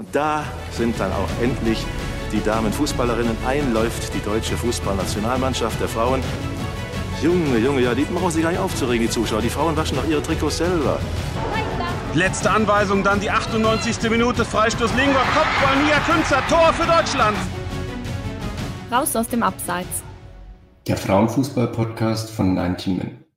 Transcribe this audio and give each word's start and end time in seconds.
Und 0.00 0.14
da 0.14 0.44
sind 0.70 1.00
dann 1.00 1.10
auch 1.10 1.28
endlich 1.42 1.84
die 2.30 2.40
Damenfußballerinnen. 2.40 3.36
Einläuft 3.44 4.14
die 4.14 4.20
deutsche 4.20 4.56
Fußballnationalmannschaft 4.56 5.80
der 5.80 5.88
Frauen. 5.88 6.22
Junge, 7.20 7.58
Junge, 7.58 7.80
ja, 7.80 7.96
die 7.96 8.04
brauchen 8.04 8.30
sich 8.30 8.44
gar 8.44 8.50
nicht 8.50 8.60
aufzuregen, 8.60 9.08
die 9.08 9.12
Zuschauer. 9.12 9.42
Die 9.42 9.50
Frauen 9.50 9.76
waschen 9.76 9.96
doch 9.96 10.08
ihre 10.08 10.22
Trikots 10.22 10.58
selber. 10.58 11.00
Letzte 12.14 12.48
Anweisung, 12.48 13.02
dann 13.02 13.18
die 13.18 13.28
98. 13.28 14.08
Minute, 14.08 14.44
Freistoß 14.44 14.94
Lingor, 14.94 15.24
Kopfball, 15.34 15.82
Nia 15.82 15.98
Künzer, 15.98 16.42
Tor 16.48 16.72
für 16.74 16.86
Deutschland. 16.86 17.36
Raus 18.92 19.16
aus 19.16 19.26
dem 19.26 19.42
Abseits. 19.42 20.04
Der 20.86 20.96
Frauenfußball-Podcast 20.96 22.30
von 22.30 22.54
19 22.54 22.98
Min. 22.98 23.27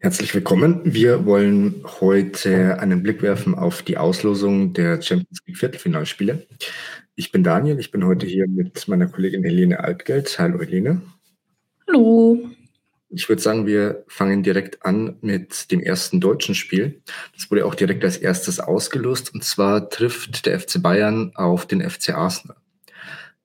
Herzlich 0.00 0.32
willkommen. 0.32 0.80
Wir 0.84 1.26
wollen 1.26 1.82
heute 2.00 2.78
einen 2.78 3.02
Blick 3.02 3.20
werfen 3.20 3.56
auf 3.56 3.82
die 3.82 3.98
Auslosung 3.98 4.72
der 4.72 5.02
Champions 5.02 5.40
League 5.44 5.58
Viertelfinalspiele. 5.58 6.46
Ich 7.16 7.32
bin 7.32 7.42
Daniel, 7.42 7.80
ich 7.80 7.90
bin 7.90 8.06
heute 8.06 8.24
hier 8.24 8.46
mit 8.46 8.86
meiner 8.86 9.08
Kollegin 9.08 9.42
Helene 9.42 9.80
Altgeld. 9.80 10.38
Hallo 10.38 10.60
Helene. 10.60 11.02
Hallo. 11.88 12.48
Ich 13.10 13.28
würde 13.28 13.42
sagen, 13.42 13.66
wir 13.66 14.04
fangen 14.06 14.44
direkt 14.44 14.86
an 14.86 15.16
mit 15.20 15.72
dem 15.72 15.80
ersten 15.80 16.20
deutschen 16.20 16.54
Spiel. 16.54 17.02
Das 17.34 17.50
wurde 17.50 17.66
auch 17.66 17.74
direkt 17.74 18.04
als 18.04 18.18
erstes 18.18 18.60
ausgelost 18.60 19.34
und 19.34 19.42
zwar 19.42 19.90
trifft 19.90 20.46
der 20.46 20.60
FC 20.60 20.80
Bayern 20.80 21.32
auf 21.34 21.66
den 21.66 21.80
FC 21.80 22.10
Arsenal. 22.10 22.56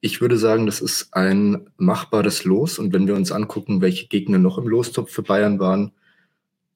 Ich 0.01 0.21
würde 0.21 0.37
sagen, 0.37 0.67
das 0.67 0.81
ist 0.81 1.15
ein 1.15 1.67
machbares 1.77 2.43
Los 2.43 2.77
und 2.77 2.93
wenn 2.93 3.07
wir 3.07 3.15
uns 3.15 3.31
angucken, 3.31 3.81
welche 3.81 4.07
Gegner 4.07 4.37
noch 4.37 4.59
im 4.59 4.67
Lostopf 4.67 5.11
für 5.11 5.23
Bayern 5.23 5.57
waren, 5.57 5.93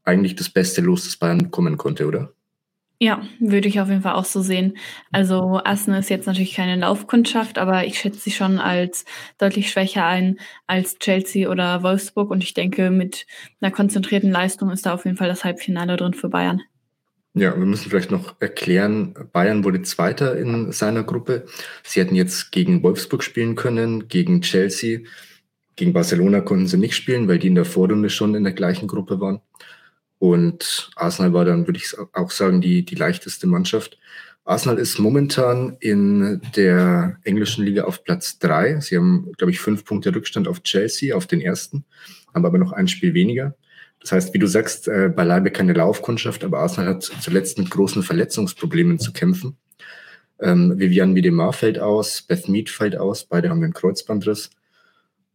eigentlich 0.07 0.35
das 0.35 0.49
beste 0.49 0.81
Los, 0.81 1.03
das 1.03 1.17
Bayern 1.17 1.39
bekommen 1.39 1.77
konnte, 1.77 2.07
oder? 2.07 2.33
Ja, 2.99 3.21
würde 3.39 3.67
ich 3.67 3.79
auf 3.79 3.89
jeden 3.89 4.01
Fall 4.01 4.15
auch 4.15 4.25
so 4.25 4.41
sehen. 4.41 4.75
Also 5.11 5.61
Arsenal 5.63 5.99
ist 5.99 6.09
jetzt 6.09 6.25
natürlich 6.25 6.55
keine 6.55 6.77
Laufkundschaft, 6.77 7.59
aber 7.59 7.85
ich 7.85 7.99
schätze 7.99 8.19
sie 8.19 8.31
schon 8.31 8.57
als 8.57 9.05
deutlich 9.37 9.69
schwächer 9.69 10.05
ein 10.05 10.39
als 10.65 10.97
Chelsea 10.97 11.47
oder 11.47 11.83
Wolfsburg 11.83 12.31
und 12.31 12.43
ich 12.43 12.55
denke, 12.55 12.89
mit 12.89 13.27
einer 13.61 13.71
konzentrierten 13.71 14.31
Leistung 14.31 14.71
ist 14.71 14.87
da 14.87 14.95
auf 14.95 15.05
jeden 15.05 15.17
Fall 15.17 15.27
das 15.27 15.43
Halbfinale 15.43 15.95
drin 15.95 16.15
für 16.15 16.29
Bayern. 16.29 16.63
Ja, 17.35 17.55
wir 17.55 17.67
müssen 17.67 17.91
vielleicht 17.91 18.09
noch 18.09 18.35
erklären, 18.39 19.13
Bayern 19.31 19.63
wurde 19.63 19.83
Zweiter 19.83 20.35
in 20.35 20.71
seiner 20.71 21.03
Gruppe. 21.03 21.45
Sie 21.83 21.99
hätten 21.99 22.15
jetzt 22.15 22.51
gegen 22.51 22.81
Wolfsburg 22.81 23.21
spielen 23.23 23.53
können, 23.53 24.07
gegen 24.07 24.41
Chelsea. 24.41 25.01
Gegen 25.75 25.93
Barcelona 25.93 26.41
konnten 26.41 26.65
sie 26.65 26.77
nicht 26.77 26.95
spielen, 26.95 27.27
weil 27.27 27.37
die 27.37 27.45
in 27.45 27.53
der 27.53 27.65
Vorrunde 27.65 28.09
schon 28.09 28.33
in 28.33 28.43
der 28.43 28.53
gleichen 28.53 28.87
Gruppe 28.87 29.21
waren. 29.21 29.41
Und 30.19 30.89
Arsenal 30.95 31.33
war 31.33 31.45
dann, 31.45 31.67
würde 31.67 31.79
ich 31.79 31.93
auch 32.13 32.31
sagen, 32.31 32.61
die, 32.61 32.83
die 32.83 32.95
leichteste 32.95 33.47
Mannschaft. 33.47 33.99
Arsenal 34.45 34.79
ist 34.79 34.97
momentan 34.97 35.75
in 35.79 36.41
der 36.55 37.17
englischen 37.23 37.65
Liga 37.65 37.83
auf 37.83 38.03
Platz 38.03 38.39
drei. 38.39 38.79
Sie 38.79 38.95
haben, 38.95 39.31
glaube 39.37 39.51
ich, 39.51 39.59
fünf 39.59 39.83
Punkte 39.83 40.15
Rückstand 40.15 40.47
auf 40.47 40.63
Chelsea, 40.63 41.15
auf 41.15 41.27
den 41.27 41.41
ersten, 41.41 41.83
haben 42.33 42.45
aber 42.45 42.57
noch 42.57 42.71
ein 42.71 42.87
Spiel 42.87 43.13
weniger. 43.13 43.55
Das 43.99 44.11
heißt, 44.11 44.33
wie 44.33 44.39
du 44.39 44.47
sagst, 44.47 44.87
äh, 44.87 45.11
beileibe 45.13 45.51
keine 45.51 45.73
Laufkundschaft, 45.73 46.43
aber 46.43 46.59
Arsenal 46.59 46.95
hat 46.95 47.03
zuletzt 47.03 47.57
mit 47.57 47.69
großen 47.69 48.03
Verletzungsproblemen 48.03 48.99
zu 48.99 49.11
kämpfen. 49.11 49.57
Ähm, 50.39 50.79
Vivian 50.79 51.15
Wiedemar 51.15 51.51
fällt 51.51 51.79
aus, 51.79 52.21
Beth 52.21 52.47
Mead 52.47 52.69
fällt 52.69 52.95
aus, 52.95 53.25
beide 53.25 53.49
haben 53.49 53.61
den 53.61 53.73
Kreuzbandriss. 53.73 54.51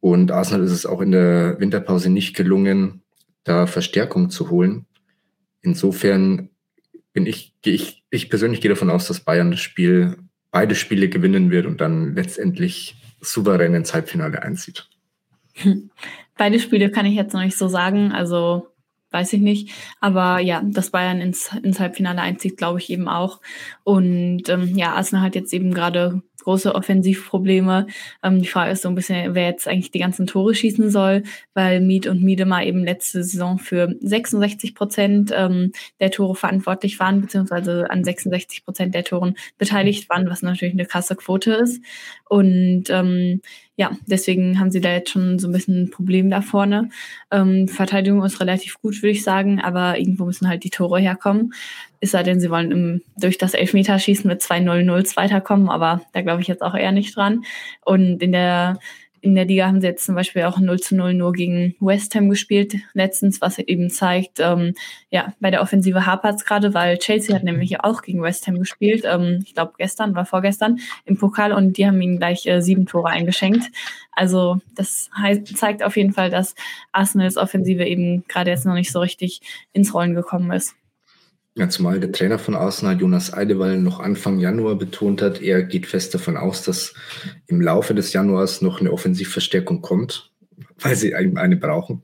Und 0.00 0.30
Arsenal 0.30 0.64
ist 0.64 0.72
es 0.72 0.86
auch 0.86 1.00
in 1.00 1.12
der 1.12 1.60
Winterpause 1.60 2.08
nicht 2.08 2.34
gelungen, 2.34 3.01
da 3.44 3.66
Verstärkung 3.66 4.30
zu 4.30 4.50
holen. 4.50 4.86
Insofern 5.60 6.50
bin 7.12 7.26
ich, 7.26 7.54
ich, 7.64 8.04
ich 8.10 8.30
persönlich 8.30 8.60
gehe 8.60 8.70
davon 8.70 8.90
aus, 8.90 9.06
dass 9.08 9.20
Bayern 9.20 9.50
das 9.50 9.60
Spiel, 9.60 10.16
beide 10.50 10.74
Spiele 10.74 11.08
gewinnen 11.08 11.50
wird 11.50 11.66
und 11.66 11.80
dann 11.80 12.14
letztendlich 12.14 12.96
souverän 13.20 13.74
ins 13.74 13.94
Halbfinale 13.94 14.42
einzieht. 14.42 14.88
Beide 16.36 16.58
Spiele 16.60 16.90
kann 16.90 17.06
ich 17.06 17.14
jetzt 17.14 17.34
noch 17.34 17.42
nicht 17.42 17.58
so 17.58 17.68
sagen, 17.68 18.12
also 18.12 18.71
weiß 19.12 19.32
ich 19.34 19.40
nicht. 19.40 19.70
Aber 20.00 20.38
ja, 20.38 20.62
dass 20.64 20.90
Bayern 20.90 21.20
ins, 21.20 21.50
ins 21.62 21.80
Halbfinale 21.80 22.20
einzieht, 22.20 22.56
glaube 22.56 22.78
ich 22.78 22.90
eben 22.90 23.08
auch. 23.08 23.40
Und 23.84 24.48
ähm, 24.48 24.76
ja, 24.76 24.94
Arsenal 24.94 25.24
hat 25.24 25.34
jetzt 25.34 25.52
eben 25.52 25.74
gerade 25.74 26.22
große 26.42 26.74
Offensivprobleme. 26.74 27.86
Ähm, 28.22 28.40
die 28.40 28.48
Frage 28.48 28.72
ist 28.72 28.82
so 28.82 28.88
ein 28.88 28.94
bisschen, 28.94 29.34
wer 29.34 29.46
jetzt 29.46 29.68
eigentlich 29.68 29.90
die 29.90 29.98
ganzen 29.98 30.26
Tore 30.26 30.54
schießen 30.54 30.90
soll, 30.90 31.22
weil 31.54 31.80
Miet 31.80 32.06
und 32.06 32.22
Miedemar 32.22 32.64
eben 32.64 32.84
letzte 32.84 33.22
Saison 33.24 33.58
für 33.58 33.94
66 34.00 34.74
Prozent 34.74 35.32
ähm, 35.34 35.72
der 36.00 36.10
Tore 36.10 36.34
verantwortlich 36.34 36.98
waren, 37.00 37.20
beziehungsweise 37.20 37.90
an 37.90 38.04
66 38.04 38.64
Prozent 38.64 38.94
der 38.94 39.04
Toren 39.04 39.36
beteiligt 39.58 40.08
waren, 40.10 40.28
was 40.28 40.42
natürlich 40.42 40.74
eine 40.74 40.86
krasse 40.86 41.16
Quote 41.16 41.52
ist. 41.54 41.82
Und 42.28 42.84
ähm, 42.90 43.40
ja, 43.82 43.90
deswegen 44.06 44.60
haben 44.60 44.70
sie 44.70 44.80
da 44.80 44.92
jetzt 44.92 45.10
schon 45.10 45.40
so 45.40 45.48
ein 45.48 45.52
bisschen 45.52 45.82
ein 45.82 45.90
Problem 45.90 46.30
da 46.30 46.40
vorne. 46.40 46.88
Ähm, 47.32 47.66
Verteidigung 47.66 48.24
ist 48.24 48.40
relativ 48.40 48.80
gut, 48.80 49.02
würde 49.02 49.10
ich 49.10 49.24
sagen, 49.24 49.60
aber 49.60 49.98
irgendwo 49.98 50.24
müssen 50.24 50.46
halt 50.46 50.62
die 50.62 50.70
Tore 50.70 51.00
herkommen. 51.00 51.52
Es 51.98 52.12
sei 52.12 52.22
denn, 52.22 52.38
sie 52.38 52.48
wollen 52.48 52.70
im, 52.70 53.02
durch 53.16 53.38
das 53.38 53.54
Elfmeterschießen 53.54 54.28
mit 54.28 54.40
2-0-0 54.40 55.16
weiterkommen, 55.16 55.68
aber 55.68 56.00
da 56.12 56.22
glaube 56.22 56.42
ich 56.42 56.46
jetzt 56.46 56.62
auch 56.62 56.76
eher 56.76 56.92
nicht 56.92 57.16
dran. 57.16 57.42
Und 57.84 58.22
in 58.22 58.30
der 58.30 58.78
in 59.22 59.36
der 59.36 59.44
Liga 59.44 59.66
haben 59.66 59.80
sie 59.80 59.86
jetzt 59.86 60.04
zum 60.04 60.16
Beispiel 60.16 60.42
auch 60.42 60.58
0 60.58 60.80
zu 60.80 60.96
0 60.96 61.14
nur 61.14 61.32
gegen 61.32 61.76
West 61.80 62.14
Ham 62.16 62.28
gespielt 62.28 62.74
letztens, 62.92 63.40
was 63.40 63.58
eben 63.58 63.88
zeigt, 63.88 64.40
ähm, 64.40 64.74
ja, 65.10 65.32
bei 65.38 65.50
der 65.50 65.62
Offensive 65.62 66.04
hapert 66.04 66.34
es 66.34 66.44
gerade, 66.44 66.74
weil 66.74 66.98
Chelsea 66.98 67.34
hat 67.34 67.44
nämlich 67.44 67.80
auch 67.80 68.02
gegen 68.02 68.20
West 68.20 68.46
Ham 68.48 68.58
gespielt, 68.58 69.04
ähm, 69.06 69.40
ich 69.46 69.54
glaube 69.54 69.74
gestern 69.78 70.10
oder 70.10 70.24
vorgestern 70.24 70.80
im 71.04 71.16
Pokal 71.16 71.52
und 71.52 71.78
die 71.78 71.86
haben 71.86 72.02
ihnen 72.02 72.18
gleich 72.18 72.46
äh, 72.46 72.60
sieben 72.60 72.86
Tore 72.86 73.08
eingeschenkt. 73.08 73.70
Also 74.10 74.60
das 74.74 75.08
heißt, 75.16 75.56
zeigt 75.56 75.84
auf 75.84 75.96
jeden 75.96 76.12
Fall, 76.12 76.28
dass 76.28 76.56
Arsenals 76.90 77.36
Offensive 77.36 77.84
eben 77.84 78.24
gerade 78.26 78.50
jetzt 78.50 78.66
noch 78.66 78.74
nicht 78.74 78.90
so 78.90 78.98
richtig 79.00 79.40
ins 79.72 79.94
Rollen 79.94 80.14
gekommen 80.14 80.50
ist. 80.50 80.74
Ja, 81.54 81.68
zumal 81.68 82.00
der 82.00 82.12
Trainer 82.12 82.38
von 82.38 82.54
Arsenal, 82.54 82.98
Jonas 82.98 83.32
Eidewall, 83.32 83.78
noch 83.78 84.00
Anfang 84.00 84.38
Januar 84.38 84.76
betont 84.76 85.20
hat, 85.20 85.42
er 85.42 85.62
geht 85.62 85.86
fest 85.86 86.14
davon 86.14 86.38
aus, 86.38 86.62
dass 86.62 86.94
im 87.46 87.60
Laufe 87.60 87.94
des 87.94 88.14
Januars 88.14 88.62
noch 88.62 88.80
eine 88.80 88.90
Offensivverstärkung 88.90 89.82
kommt, 89.82 90.32
weil 90.78 90.96
sie 90.96 91.14
eine 91.14 91.56
brauchen. 91.56 92.02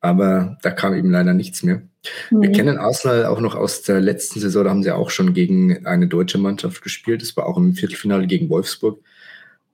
Aber 0.00 0.58
da 0.62 0.70
kam 0.70 0.94
eben 0.94 1.10
leider 1.10 1.32
nichts 1.32 1.62
mehr. 1.62 1.82
Mhm. 2.30 2.42
Wir 2.42 2.52
kennen 2.52 2.76
Arsenal 2.76 3.26
auch 3.26 3.40
noch 3.40 3.54
aus 3.54 3.82
der 3.82 4.00
letzten 4.00 4.40
Saison, 4.40 4.64
da 4.64 4.70
haben 4.70 4.82
sie 4.82 4.90
auch 4.90 5.10
schon 5.10 5.32
gegen 5.32 5.86
eine 5.86 6.08
deutsche 6.08 6.38
Mannschaft 6.38 6.82
gespielt. 6.82 7.22
Das 7.22 7.36
war 7.36 7.46
auch 7.46 7.58
im 7.58 7.74
Viertelfinale 7.74 8.26
gegen 8.26 8.50
Wolfsburg. 8.50 9.00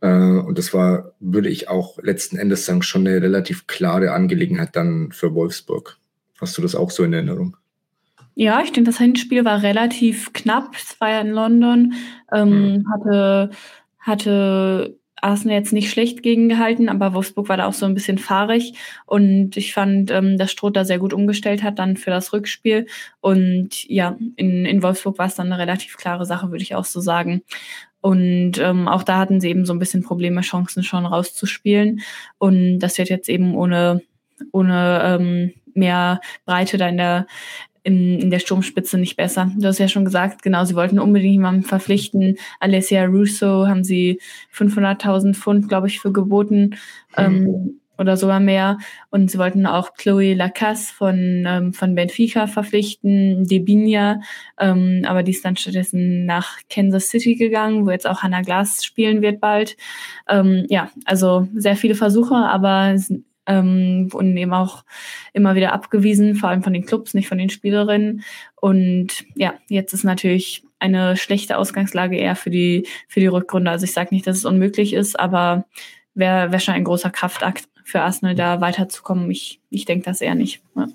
Äh, 0.02 0.08
und 0.08 0.58
das 0.58 0.74
war, 0.74 1.12
würde 1.18 1.48
ich 1.48 1.68
auch 1.70 1.98
letzten 2.02 2.36
Endes 2.36 2.66
sagen, 2.66 2.82
schon 2.82 3.06
eine 3.06 3.22
relativ 3.22 3.66
klare 3.66 4.12
Angelegenheit 4.12 4.76
dann 4.76 5.12
für 5.12 5.34
Wolfsburg. 5.34 5.96
Hast 6.40 6.58
du 6.58 6.62
das 6.62 6.74
auch 6.74 6.90
so 6.90 7.04
in 7.04 7.12
Erinnerung? 7.14 7.56
Ja, 8.34 8.62
ich 8.62 8.72
denke, 8.72 8.90
das 8.90 8.98
Hinspiel 8.98 9.44
war 9.44 9.62
relativ 9.62 10.32
knapp. 10.32 10.74
Es 10.74 11.00
war 11.00 11.10
ja 11.10 11.20
in 11.20 11.30
London. 11.30 11.94
Ähm, 12.32 12.76
mhm. 12.76 12.86
hatte, 12.90 13.50
hatte 13.98 14.98
Arsenal 15.22 15.56
jetzt 15.56 15.72
nicht 15.72 15.90
schlecht 15.90 16.22
gegengehalten, 16.22 16.88
aber 16.88 17.14
Wolfsburg 17.14 17.48
war 17.48 17.56
da 17.56 17.66
auch 17.66 17.72
so 17.72 17.86
ein 17.86 17.94
bisschen 17.94 18.18
fahrig. 18.18 18.74
Und 19.06 19.56
ich 19.56 19.72
fand, 19.72 20.10
ähm, 20.10 20.36
dass 20.36 20.50
Stroh 20.50 20.70
da 20.70 20.84
sehr 20.84 20.98
gut 20.98 21.12
umgestellt 21.12 21.62
hat 21.62 21.78
dann 21.78 21.96
für 21.96 22.10
das 22.10 22.32
Rückspiel. 22.32 22.86
Und 23.20 23.88
ja, 23.88 24.16
in, 24.36 24.64
in 24.66 24.82
Wolfsburg 24.82 25.18
war 25.18 25.26
es 25.26 25.36
dann 25.36 25.52
eine 25.52 25.60
relativ 25.60 25.96
klare 25.96 26.26
Sache, 26.26 26.50
würde 26.50 26.62
ich 26.62 26.74
auch 26.74 26.84
so 26.84 27.00
sagen. 27.00 27.42
Und 28.00 28.58
ähm, 28.58 28.88
auch 28.88 29.04
da 29.04 29.18
hatten 29.18 29.40
sie 29.40 29.48
eben 29.48 29.64
so 29.64 29.72
ein 29.72 29.78
bisschen 29.78 30.02
Probleme, 30.02 30.40
Chancen 30.40 30.82
schon 30.82 31.06
rauszuspielen. 31.06 32.00
Und 32.38 32.80
das 32.80 32.98
wird 32.98 33.08
jetzt 33.08 33.28
eben 33.28 33.54
ohne, 33.54 34.02
ohne 34.50 35.02
ähm, 35.04 35.52
mehr 35.74 36.20
Breite 36.44 36.78
da 36.78 36.88
in 36.88 36.96
der, 36.96 37.26
in, 37.82 38.20
in 38.20 38.30
der 38.30 38.38
Sturmspitze 38.38 38.98
nicht 38.98 39.16
besser. 39.16 39.50
Du 39.56 39.66
hast 39.66 39.78
ja 39.78 39.88
schon 39.88 40.04
gesagt, 40.04 40.42
genau, 40.42 40.64
sie 40.64 40.74
wollten 40.74 40.98
unbedingt 40.98 41.32
jemanden 41.32 41.62
verpflichten. 41.62 42.36
Alessia 42.60 43.04
Russo 43.04 43.66
haben 43.66 43.84
sie 43.84 44.20
500.000 44.54 45.34
Pfund, 45.34 45.68
glaube 45.68 45.88
ich, 45.88 46.00
für 46.00 46.12
geboten 46.12 46.76
ähm, 47.16 47.44
mhm. 47.44 47.80
oder 47.98 48.16
sogar 48.16 48.38
mehr. 48.38 48.78
Und 49.10 49.30
sie 49.30 49.38
wollten 49.38 49.66
auch 49.66 49.94
Chloe 49.94 50.34
Lacasse 50.34 50.94
von, 50.94 51.44
ähm, 51.46 51.72
von 51.72 51.94
Benfica 51.96 52.46
verpflichten, 52.46 53.46
Debinia, 53.46 54.20
ähm, 54.60 55.02
aber 55.06 55.24
die 55.24 55.32
ist 55.32 55.44
dann 55.44 55.56
stattdessen 55.56 56.24
nach 56.24 56.58
Kansas 56.70 57.08
City 57.08 57.34
gegangen, 57.34 57.84
wo 57.84 57.90
jetzt 57.90 58.06
auch 58.06 58.22
Hannah 58.22 58.42
Glass 58.42 58.84
spielen 58.84 59.22
wird 59.22 59.40
bald. 59.40 59.76
Ähm, 60.28 60.66
ja, 60.68 60.90
also 61.04 61.48
sehr 61.54 61.76
viele 61.76 61.96
Versuche, 61.96 62.36
aber 62.36 62.96
ähm, 63.46 64.12
wurden 64.12 64.36
eben 64.36 64.52
auch 64.52 64.84
immer 65.32 65.54
wieder 65.54 65.72
abgewiesen, 65.72 66.34
vor 66.34 66.48
allem 66.48 66.62
von 66.62 66.72
den 66.72 66.86
Clubs, 66.86 67.14
nicht 67.14 67.28
von 67.28 67.38
den 67.38 67.50
Spielerinnen. 67.50 68.22
Und 68.60 69.24
ja, 69.34 69.54
jetzt 69.68 69.92
ist 69.92 70.04
natürlich 70.04 70.64
eine 70.78 71.16
schlechte 71.16 71.58
Ausgangslage 71.58 72.16
eher 72.16 72.36
für 72.36 72.50
die, 72.50 72.86
für 73.08 73.20
die 73.20 73.26
Rückrunde. 73.26 73.70
Also 73.70 73.84
ich 73.84 73.92
sage 73.92 74.14
nicht, 74.14 74.26
dass 74.26 74.36
es 74.36 74.44
unmöglich 74.44 74.92
ist, 74.92 75.18
aber 75.18 75.64
wäre 76.14 76.52
wär 76.52 76.60
schon 76.60 76.74
ein 76.74 76.84
großer 76.84 77.10
Kraftakt 77.10 77.68
für 77.84 78.00
Arsenal, 78.00 78.34
da 78.34 78.60
weiterzukommen. 78.60 79.30
Ich, 79.30 79.60
ich 79.70 79.84
denke 79.84 80.04
das 80.04 80.20
eher 80.20 80.34
nicht. 80.34 80.62
Ja. 80.76 80.88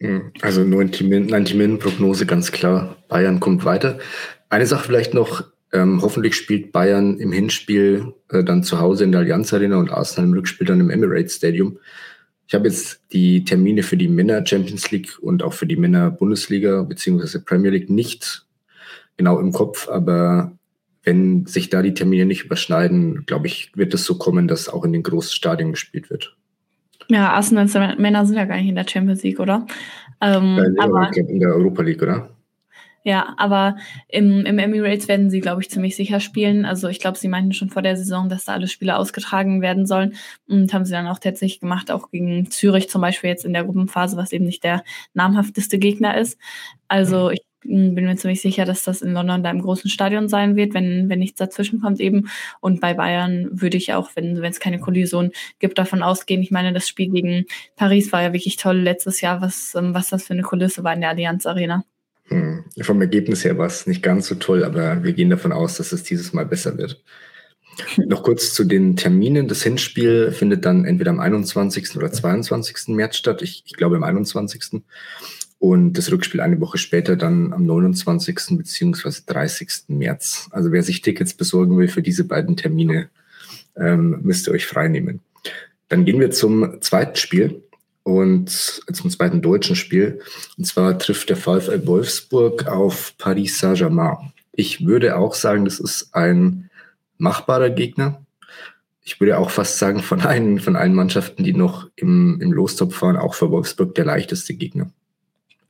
Hm, 0.00 0.32
also 0.42 0.62
90-Min-Prognose 0.62 2.26
ganz 2.26 2.52
klar. 2.52 2.96
Bayern 3.08 3.40
kommt 3.40 3.64
weiter. 3.64 3.98
Eine 4.48 4.66
Sache 4.66 4.84
vielleicht 4.84 5.14
noch, 5.14 5.44
ähm, 5.76 6.00
hoffentlich 6.00 6.34
spielt 6.34 6.72
Bayern 6.72 7.18
im 7.18 7.32
Hinspiel 7.32 8.14
äh, 8.30 8.42
dann 8.42 8.62
zu 8.62 8.80
Hause 8.80 9.04
in 9.04 9.12
der 9.12 9.20
Allianz 9.20 9.52
Arena 9.52 9.76
und 9.76 9.90
Arsenal 9.90 10.30
im 10.30 10.34
Rückspiel 10.34 10.66
dann 10.66 10.80
im 10.80 10.90
Emirates 10.90 11.36
Stadium. 11.36 11.78
Ich 12.48 12.54
habe 12.54 12.68
jetzt 12.68 13.02
die 13.12 13.44
Termine 13.44 13.82
für 13.82 13.96
die 13.96 14.08
Männer 14.08 14.46
Champions 14.46 14.90
League 14.90 15.18
und 15.20 15.42
auch 15.42 15.52
für 15.52 15.66
die 15.66 15.76
Männer 15.76 16.10
Bundesliga 16.10 16.82
bzw. 16.82 17.40
Premier 17.40 17.70
League 17.70 17.90
nicht 17.90 18.46
genau 19.16 19.38
im 19.38 19.52
Kopf, 19.52 19.88
aber 19.88 20.52
wenn 21.02 21.46
sich 21.46 21.68
da 21.68 21.82
die 21.82 21.94
Termine 21.94 22.24
nicht 22.24 22.44
überschneiden, 22.44 23.26
glaube 23.26 23.46
ich, 23.46 23.72
wird 23.74 23.92
es 23.94 24.04
so 24.04 24.16
kommen, 24.16 24.48
dass 24.48 24.68
auch 24.68 24.84
in 24.84 24.92
den 24.92 25.02
großen 25.02 25.32
Stadien 25.32 25.72
gespielt 25.72 26.08
wird. 26.08 26.36
Ja, 27.08 27.32
Arsenal 27.32 27.96
Männer 27.98 28.24
sind 28.24 28.36
ja 28.36 28.44
gar 28.44 28.56
nicht 28.56 28.68
in 28.68 28.74
der 28.74 28.88
Champions 28.88 29.22
League, 29.22 29.38
oder? 29.40 29.66
Ähm, 30.20 30.58
in, 30.58 30.80
aber, 30.80 31.10
in 31.14 31.40
der 31.40 31.54
Europa 31.54 31.82
League, 31.82 32.02
oder? 32.02 32.35
Ja, 33.08 33.34
aber 33.36 33.76
im, 34.08 34.44
im 34.46 34.58
Emirates 34.58 35.06
werden 35.06 35.30
sie, 35.30 35.38
glaube 35.40 35.62
ich, 35.62 35.70
ziemlich 35.70 35.94
sicher 35.94 36.18
spielen. 36.18 36.64
Also 36.64 36.88
ich 36.88 36.98
glaube, 36.98 37.16
sie 37.16 37.28
meinten 37.28 37.52
schon 37.52 37.70
vor 37.70 37.80
der 37.80 37.96
Saison, 37.96 38.28
dass 38.28 38.46
da 38.46 38.54
alle 38.54 38.66
Spiele 38.66 38.96
ausgetragen 38.96 39.62
werden 39.62 39.86
sollen 39.86 40.16
und 40.48 40.72
haben 40.74 40.84
sie 40.84 40.90
dann 40.90 41.06
auch 41.06 41.20
tatsächlich 41.20 41.60
gemacht, 41.60 41.92
auch 41.92 42.10
gegen 42.10 42.50
Zürich 42.50 42.88
zum 42.90 43.02
Beispiel 43.02 43.30
jetzt 43.30 43.44
in 43.44 43.52
der 43.52 43.62
Gruppenphase, 43.62 44.16
was 44.16 44.32
eben 44.32 44.44
nicht 44.44 44.64
der 44.64 44.82
namhafteste 45.14 45.78
Gegner 45.78 46.18
ist. 46.18 46.36
Also 46.88 47.30
ich 47.30 47.42
bin 47.62 47.94
mir 47.94 48.16
ziemlich 48.16 48.40
sicher, 48.40 48.64
dass 48.64 48.82
das 48.82 49.02
in 49.02 49.12
London 49.12 49.44
da 49.44 49.50
im 49.50 49.62
großen 49.62 49.88
Stadion 49.88 50.28
sein 50.28 50.56
wird, 50.56 50.74
wenn, 50.74 51.08
wenn 51.08 51.20
nichts 51.20 51.38
dazwischen 51.38 51.80
kommt 51.80 52.00
eben. 52.00 52.28
Und 52.60 52.80
bei 52.80 52.92
Bayern 52.94 53.48
würde 53.52 53.76
ich 53.76 53.94
auch, 53.94 54.10
wenn 54.16 54.36
es 54.44 54.58
keine 54.58 54.80
Kollision 54.80 55.30
gibt, 55.60 55.78
davon 55.78 56.02
ausgehen. 56.02 56.42
Ich 56.42 56.50
meine, 56.50 56.72
das 56.72 56.88
Spiel 56.88 57.10
gegen 57.10 57.44
Paris 57.76 58.10
war 58.12 58.22
ja 58.22 58.32
wirklich 58.32 58.56
toll 58.56 58.78
letztes 58.78 59.20
Jahr, 59.20 59.40
was, 59.40 59.76
ähm, 59.76 59.94
was 59.94 60.08
das 60.08 60.24
für 60.26 60.32
eine 60.32 60.42
Kulisse 60.42 60.82
war 60.82 60.92
in 60.92 61.02
der 61.02 61.10
Allianz 61.10 61.46
Arena. 61.46 61.84
Hm. 62.28 62.64
Vom 62.80 63.00
Ergebnis 63.00 63.44
her 63.44 63.56
war 63.58 63.66
es 63.66 63.86
nicht 63.86 64.02
ganz 64.02 64.26
so 64.26 64.34
toll, 64.34 64.64
aber 64.64 65.04
wir 65.04 65.12
gehen 65.12 65.30
davon 65.30 65.52
aus, 65.52 65.76
dass 65.76 65.92
es 65.92 66.02
dieses 66.02 66.32
Mal 66.32 66.46
besser 66.46 66.76
wird. 66.76 67.02
Noch 67.96 68.22
kurz 68.22 68.54
zu 68.54 68.64
den 68.64 68.96
Terminen. 68.96 69.48
Das 69.48 69.62
Hinspiel 69.62 70.32
findet 70.32 70.64
dann 70.64 70.84
entweder 70.84 71.10
am 71.10 71.20
21. 71.20 71.96
oder 71.96 72.10
22. 72.10 72.88
März 72.88 73.16
statt. 73.16 73.42
Ich, 73.42 73.62
ich 73.66 73.74
glaube 73.74 73.96
am 73.96 74.02
21. 74.02 74.82
Und 75.58 75.94
das 75.94 76.10
Rückspiel 76.10 76.40
eine 76.40 76.60
Woche 76.60 76.78
später 76.78 77.16
dann 77.16 77.52
am 77.52 77.64
29. 77.64 78.36
beziehungsweise 78.50 79.22
30. 79.26 79.84
März. 79.88 80.48
Also 80.50 80.72
wer 80.72 80.82
sich 80.82 81.02
Tickets 81.02 81.34
besorgen 81.34 81.78
will 81.78 81.88
für 81.88 82.02
diese 82.02 82.24
beiden 82.24 82.56
Termine, 82.56 83.08
ähm, 83.76 84.20
müsst 84.22 84.48
ihr 84.48 84.52
euch 84.52 84.66
freinehmen. 84.66 85.20
Dann 85.88 86.04
gehen 86.04 86.20
wir 86.20 86.30
zum 86.30 86.80
zweiten 86.80 87.16
Spiel 87.16 87.62
und 88.06 88.48
zum 88.50 89.10
zweiten 89.10 89.42
deutschen 89.42 89.74
Spiel. 89.74 90.20
Und 90.56 90.64
zwar 90.64 90.96
trifft 90.96 91.28
der 91.28 91.36
VfL 91.36 91.88
Wolfsburg 91.88 92.68
auf 92.68 93.14
Paris 93.18 93.58
Saint-Germain. 93.58 94.32
Ich 94.52 94.86
würde 94.86 95.16
auch 95.16 95.34
sagen, 95.34 95.64
das 95.64 95.80
ist 95.80 96.14
ein 96.14 96.70
machbarer 97.18 97.70
Gegner. 97.70 98.22
Ich 99.02 99.18
würde 99.18 99.38
auch 99.38 99.50
fast 99.50 99.80
sagen, 99.80 100.02
von 100.04 100.20
allen, 100.20 100.60
von 100.60 100.76
allen 100.76 100.94
Mannschaften, 100.94 101.42
die 101.42 101.52
noch 101.52 101.88
im, 101.96 102.40
im 102.40 102.52
Lostop 102.52 102.92
fahren, 102.92 103.16
auch 103.16 103.34
für 103.34 103.50
Wolfsburg 103.50 103.96
der 103.96 104.04
leichteste 104.04 104.54
Gegner. 104.54 104.88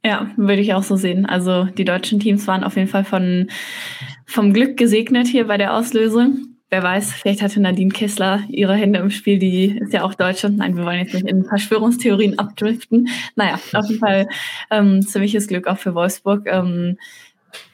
Ja, 0.05 0.31
würde 0.37 0.61
ich 0.61 0.75
auch 0.75 0.83
so 0.83 0.97
sehen. 0.97 1.25
Also 1.25 1.65
die 1.65 1.87
deutschen 1.87 2.21
Teams 2.21 2.47
waren 2.47 2.65
auf 2.65 2.77
jeden 2.77 2.89
Fall 2.89 3.05
von, 3.05 3.49
vom 4.27 4.53
Glück 4.53 4.77
gesegnet 4.77 5.27
hier 5.27 5.47
bei 5.47 5.57
der 5.57 5.75
Auslösung. 5.75 6.46
Wer 6.69 6.83
weiß, 6.83 7.13
vielleicht 7.13 7.43
hatte 7.43 7.61
Nadine 7.61 7.93
Kessler 7.93 8.43
ihre 8.49 8.75
Hände 8.75 8.99
im 8.99 9.11
Spiel, 9.11 9.39
die 9.39 9.79
ist 9.79 9.93
ja 9.93 10.03
auch 10.03 10.15
Deutsche. 10.15 10.51
Nein, 10.51 10.77
wir 10.77 10.85
wollen 10.85 10.99
jetzt 10.99 11.15
nicht 11.15 11.29
in 11.29 11.45
Verschwörungstheorien 11.45 12.41
abdriften. 12.41 13.09
Naja, 13.37 13.61
auf 13.73 13.87
jeden 13.87 14.01
Fall 14.01 14.29
ähm, 14.73 15.03
ziemliches 15.03 15.47
Glück 15.47 15.69
auch 15.69 15.79
für 15.79 15.95
Wolfsburg. 15.95 16.47
Ähm, 16.47 16.99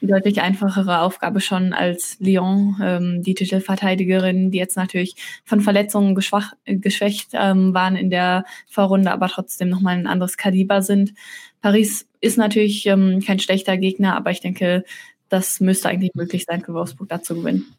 deutlich 0.01 0.41
einfachere 0.41 1.01
Aufgabe 1.01 1.41
schon 1.41 1.73
als 1.73 2.17
Lyon, 2.19 2.77
ähm, 2.81 3.23
die 3.23 3.33
Titelverteidigerin, 3.33 4.51
die 4.51 4.59
jetzt 4.59 4.77
natürlich 4.77 5.15
von 5.43 5.61
Verletzungen 5.61 6.15
geschwach, 6.15 6.53
geschwächt 6.65 7.29
ähm, 7.33 7.73
waren 7.73 7.95
in 7.95 8.09
der 8.09 8.45
Vorrunde, 8.69 9.11
aber 9.11 9.27
trotzdem 9.27 9.69
nochmal 9.69 9.95
ein 9.95 10.07
anderes 10.07 10.37
Kaliber 10.37 10.81
sind. 10.81 11.13
Paris 11.61 12.07
ist 12.21 12.37
natürlich 12.37 12.85
ähm, 12.85 13.21
kein 13.25 13.39
schlechter 13.39 13.77
Gegner, 13.77 14.15
aber 14.15 14.31
ich 14.31 14.41
denke, 14.41 14.83
das 15.29 15.59
müsste 15.59 15.89
eigentlich 15.89 16.13
möglich 16.13 16.45
sein 16.47 16.61
für 16.61 16.73
Wolfsburg 16.73 17.09
da 17.09 17.21
zu 17.21 17.35
gewinnen. 17.35 17.75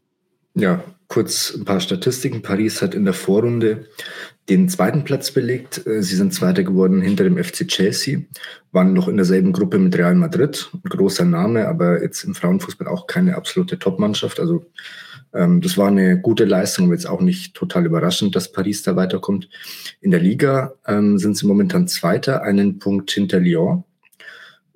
Ja, 0.55 0.85
kurz 1.09 1.55
ein 1.55 1.65
paar 1.65 1.81
Statistiken. 1.81 2.43
Paris 2.43 2.81
hat 2.81 2.95
in 2.95 3.05
der 3.05 3.15
Vorrunde 3.15 3.87
den 4.49 4.69
zweiten 4.69 5.05
Platz 5.05 5.31
belegt. 5.33 5.85
Äh, 5.87 6.03
sie 6.03 6.17
sind 6.17 6.33
Zweiter 6.33 6.63
geworden 6.63 7.01
hinter 7.01 7.25
dem 7.25 7.43
FC 7.43 7.67
Chelsea, 7.67 8.21
waren 8.73 8.93
noch 8.93 9.09
in 9.09 9.17
derselben 9.17 9.53
Gruppe 9.53 9.79
mit 9.79 9.97
Real 9.97 10.15
Madrid. 10.15 10.71
Ein 10.73 10.89
großer 10.89 11.25
Name, 11.25 11.67
aber 11.67 12.03
jetzt 12.03 12.25
im 12.25 12.35
Frauenfußball 12.35 12.87
auch 12.89 13.07
keine 13.07 13.37
absolute 13.37 13.79
Top-Mannschaft. 13.79 14.39
Also 14.39 14.67
ähm, 15.33 15.61
das 15.61 15.77
war 15.77 15.89
eine 15.89 16.21
gute 16.21 16.45
Leistung, 16.45 16.87
aber 16.87 16.95
jetzt 16.95 17.09
auch 17.09 17.21
nicht 17.21 17.55
total 17.55 17.87
überraschend, 17.87 18.37
dass 18.37 18.53
Paris 18.53 18.83
da 18.83 18.95
weiterkommt. 18.97 19.49
In 20.01 20.13
der 20.13 20.21
Liga 20.21 20.75
ähm, 20.87 21.19
sind 21.19 21.37
sie 21.37 21.47
momentan 21.47 21.89
Zweiter, 21.89 22.43
einen 22.43 22.79
Punkt 22.79 23.11
hinter 23.11 23.41
Lyon. 23.41 23.85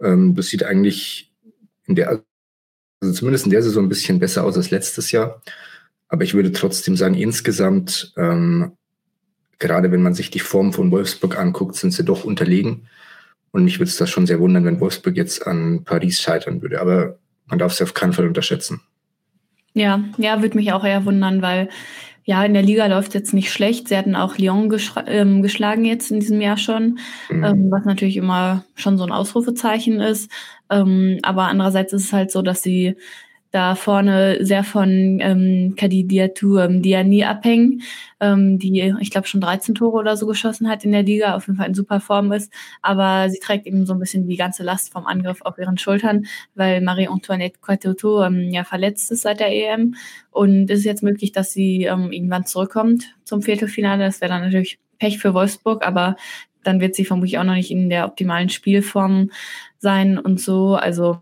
Ähm, 0.02 0.34
das 0.34 0.48
sieht 0.48 0.64
eigentlich 0.64 1.32
in 1.86 1.94
der, 1.94 2.22
also 3.00 3.14
zumindest 3.14 3.46
in 3.46 3.50
der 3.50 3.62
Saison 3.62 3.84
ein 3.84 3.88
bisschen 3.88 4.18
besser 4.18 4.44
aus 4.44 4.56
als 4.56 4.70
letztes 4.70 5.12
Jahr. 5.12 5.40
Aber 6.08 6.24
ich 6.24 6.34
würde 6.34 6.52
trotzdem 6.52 6.96
sagen, 6.96 7.14
insgesamt, 7.14 8.12
ähm, 8.16 8.72
gerade 9.58 9.92
wenn 9.92 10.02
man 10.02 10.14
sich 10.14 10.30
die 10.30 10.40
Form 10.40 10.72
von 10.72 10.90
Wolfsburg 10.90 11.38
anguckt, 11.38 11.76
sind 11.76 11.92
sie 11.92 12.04
doch 12.04 12.24
unterlegen. 12.24 12.88
Und 13.50 13.64
mich 13.64 13.78
würde 13.78 13.90
es 13.90 13.96
das 13.96 14.10
schon 14.10 14.26
sehr 14.26 14.40
wundern, 14.40 14.64
wenn 14.64 14.80
Wolfsburg 14.80 15.16
jetzt 15.16 15.46
an 15.46 15.84
Paris 15.84 16.20
scheitern 16.20 16.62
würde. 16.62 16.80
Aber 16.80 17.18
man 17.46 17.58
darf 17.58 17.72
sie 17.72 17.84
auf 17.84 17.94
keinen 17.94 18.12
Fall 18.12 18.26
unterschätzen. 18.26 18.80
Ja, 19.74 20.02
ja, 20.16 20.42
würde 20.42 20.56
mich 20.56 20.72
auch 20.72 20.84
eher 20.84 21.04
wundern, 21.04 21.42
weil 21.42 21.68
ja, 22.28 22.44
in 22.44 22.52
der 22.52 22.62
Liga 22.62 22.84
läuft 22.84 23.08
es 23.08 23.14
jetzt 23.14 23.32
nicht 23.32 23.50
schlecht. 23.50 23.88
Sie 23.88 23.96
hatten 23.96 24.14
auch 24.14 24.36
Lyon 24.36 24.70
ähm, 25.06 25.40
geschlagen 25.40 25.86
jetzt 25.86 26.10
in 26.10 26.20
diesem 26.20 26.42
Jahr 26.42 26.58
schon, 26.58 26.98
mhm. 27.30 27.42
ähm, 27.42 27.70
was 27.70 27.86
natürlich 27.86 28.18
immer 28.18 28.64
schon 28.74 28.98
so 28.98 29.04
ein 29.04 29.12
Ausrufezeichen 29.12 29.98
ist. 30.02 30.30
Ähm, 30.68 31.20
aber 31.22 31.44
andererseits 31.44 31.94
ist 31.94 32.04
es 32.04 32.12
halt 32.12 32.30
so, 32.30 32.42
dass 32.42 32.62
sie 32.62 32.96
da 33.50 33.74
vorne 33.74 34.44
sehr 34.44 34.62
von 34.62 35.18
ähm, 35.20 35.74
Kadidiatu 35.76 36.58
ähm, 36.58 36.82
Diani 36.82 37.24
abhängen, 37.24 37.82
ähm, 38.20 38.58
die, 38.58 38.94
ich 39.00 39.10
glaube, 39.10 39.26
schon 39.26 39.40
13 39.40 39.74
Tore 39.74 39.96
oder 39.96 40.16
so 40.16 40.26
geschossen 40.26 40.68
hat 40.68 40.84
in 40.84 40.92
der 40.92 41.02
Liga, 41.02 41.34
auf 41.34 41.46
jeden 41.46 41.56
Fall 41.56 41.68
in 41.68 41.74
super 41.74 42.00
Form 42.00 42.30
ist. 42.32 42.52
Aber 42.82 43.30
sie 43.30 43.38
trägt 43.38 43.66
eben 43.66 43.86
so 43.86 43.94
ein 43.94 43.98
bisschen 43.98 44.28
die 44.28 44.36
ganze 44.36 44.62
Last 44.62 44.92
vom 44.92 45.06
Angriff 45.06 45.40
auf 45.42 45.56
ihren 45.58 45.78
Schultern, 45.78 46.26
weil 46.54 46.80
Marie-Antoinette 46.82 47.58
Quatoto 47.60 48.24
ähm, 48.24 48.50
ja 48.50 48.64
verletzt 48.64 49.10
ist 49.10 49.22
seit 49.22 49.40
der 49.40 49.50
EM. 49.50 49.94
Und 50.30 50.70
es 50.70 50.80
ist 50.80 50.84
jetzt 50.84 51.02
möglich, 51.02 51.32
dass 51.32 51.52
sie 51.52 51.84
ähm, 51.84 52.12
irgendwann 52.12 52.44
zurückkommt 52.44 53.14
zum 53.24 53.42
Viertelfinale. 53.42 54.04
Das 54.04 54.20
wäre 54.20 54.30
dann 54.30 54.42
natürlich 54.42 54.78
Pech 54.98 55.18
für 55.18 55.32
Wolfsburg, 55.32 55.86
aber 55.86 56.16
dann 56.68 56.80
wird 56.80 56.94
sie 56.94 57.06
vermutlich 57.06 57.38
auch 57.38 57.44
noch 57.44 57.54
nicht 57.54 57.70
in 57.70 57.88
der 57.88 58.04
optimalen 58.04 58.50
Spielform 58.50 59.30
sein 59.78 60.18
und 60.18 60.38
so. 60.40 60.74
Also 60.74 61.18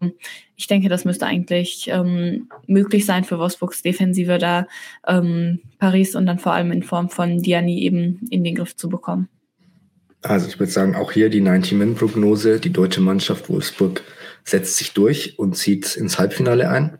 ich 0.57 0.67
denke, 0.67 0.89
das 0.89 1.05
müsste 1.05 1.27
eigentlich 1.27 1.89
ähm, 1.89 2.49
möglich 2.67 3.07
sein 3.07 3.25
für 3.25 3.39
Wolfsburgs 3.39 3.83
Defensive, 3.83 4.39
da 4.39 4.67
ähm, 5.07 5.61
Paris 5.79 6.17
und 6.17 6.27
dann 6.27 6.41
vor 6.41 6.53
allem 6.53 6.73
in 6.73 6.83
Form 6.83 7.09
von 7.09 7.43
Diani 7.43 7.81
eben 7.81 8.27
in 8.31 8.43
den 8.43 8.57
Griff 8.57 8.75
zu 8.75 8.89
bekommen. 8.89 9.29
Also 10.23 10.49
ich 10.49 10.59
würde 10.59 10.73
sagen, 10.73 10.97
auch 10.97 11.13
hier 11.13 11.31
die 11.31 11.43
90-Min-Prognose, 11.43 12.59
die 12.59 12.73
deutsche 12.73 13.01
Mannschaft 13.01 13.49
Wolfsburg 13.49 14.03
setzt 14.43 14.77
sich 14.77 14.93
durch 14.93 15.39
und 15.39 15.57
zieht 15.57 15.95
ins 15.97 16.19
Halbfinale 16.19 16.69
ein. 16.69 16.99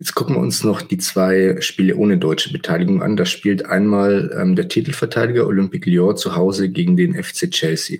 Jetzt 0.00 0.14
gucken 0.14 0.36
wir 0.36 0.40
uns 0.40 0.64
noch 0.64 0.80
die 0.80 0.96
zwei 0.96 1.60
Spiele 1.60 1.94
ohne 1.94 2.16
deutsche 2.16 2.50
Beteiligung 2.50 3.02
an. 3.02 3.18
Da 3.18 3.26
spielt 3.26 3.66
einmal 3.66 4.34
ähm, 4.34 4.56
der 4.56 4.66
Titelverteidiger 4.66 5.46
Olympique 5.46 5.90
Lyon 5.90 6.16
zu 6.16 6.34
Hause 6.34 6.70
gegen 6.70 6.96
den 6.96 7.22
FC 7.22 7.50
Chelsea. 7.50 7.98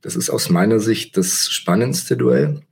Das 0.00 0.16
ist 0.16 0.30
aus 0.30 0.48
meiner 0.48 0.80
Sicht 0.80 1.18
das 1.18 1.50
spannendste 1.50 2.16
Duell. 2.16 2.62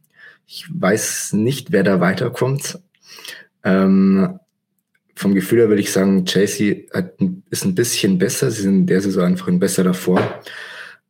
Ich 0.47 0.64
weiß 0.73 1.35
nicht, 1.35 1.70
wer 1.70 1.82
da 1.82 2.00
weiterkommt. 2.00 2.78
Ähm, 3.62 4.40
vom 5.14 5.35
Gefühl 5.35 5.59
her 5.59 5.68
würde 5.68 5.82
ich 5.82 5.92
sagen, 5.92 6.25
Chelsea 6.25 6.85
hat, 6.94 7.18
ist 7.50 7.66
ein 7.66 7.75
bisschen 7.75 8.16
besser. 8.16 8.50
Sie 8.50 8.62
sind 8.62 8.75
in 8.75 8.87
der 8.87 9.02
Saison 9.02 9.25
einfach 9.25 9.49
ein 9.49 9.59
besserer 9.59 9.92
Form. 9.92 10.25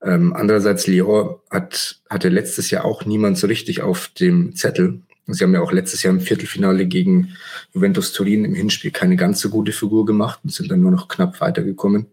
Ähm, 0.02 0.32
andererseits, 0.32 0.88
Lyon 0.88 1.36
hat, 1.48 2.00
hatte 2.10 2.28
letztes 2.28 2.72
Jahr 2.72 2.84
auch 2.84 3.04
niemand 3.04 3.38
so 3.38 3.46
richtig 3.46 3.82
auf 3.82 4.08
dem 4.08 4.56
Zettel. 4.56 5.02
Sie 5.26 5.44
haben 5.44 5.54
ja 5.54 5.60
auch 5.60 5.72
letztes 5.72 6.02
Jahr 6.02 6.12
im 6.12 6.20
Viertelfinale 6.20 6.86
gegen 6.86 7.36
Juventus 7.72 8.12
Turin 8.12 8.44
im 8.44 8.54
Hinspiel 8.54 8.90
keine 8.90 9.16
ganz 9.16 9.40
so 9.40 9.50
gute 9.50 9.72
Figur 9.72 10.04
gemacht 10.04 10.40
und 10.42 10.52
sind 10.52 10.70
dann 10.70 10.80
nur 10.80 10.90
noch 10.90 11.08
knapp 11.08 11.40
weitergekommen. 11.40 12.06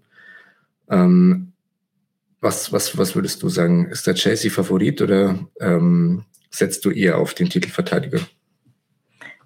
Ähm, 0.90 1.54
was, 2.42 2.72
was, 2.72 2.98
was 2.98 3.16
würdest 3.16 3.42
du 3.44 3.50
sagen? 3.50 3.88
Ist 3.88 4.08
der 4.08 4.16
Chelsea 4.16 4.52
Favorit 4.52 5.02
oder 5.02 5.40
ähm, 5.60 6.26
setzt 6.50 6.86
du 6.86 6.92
eher 6.92 7.18
auf 7.18 7.34
den 7.34 7.50
Titelverteidiger? 7.50 8.20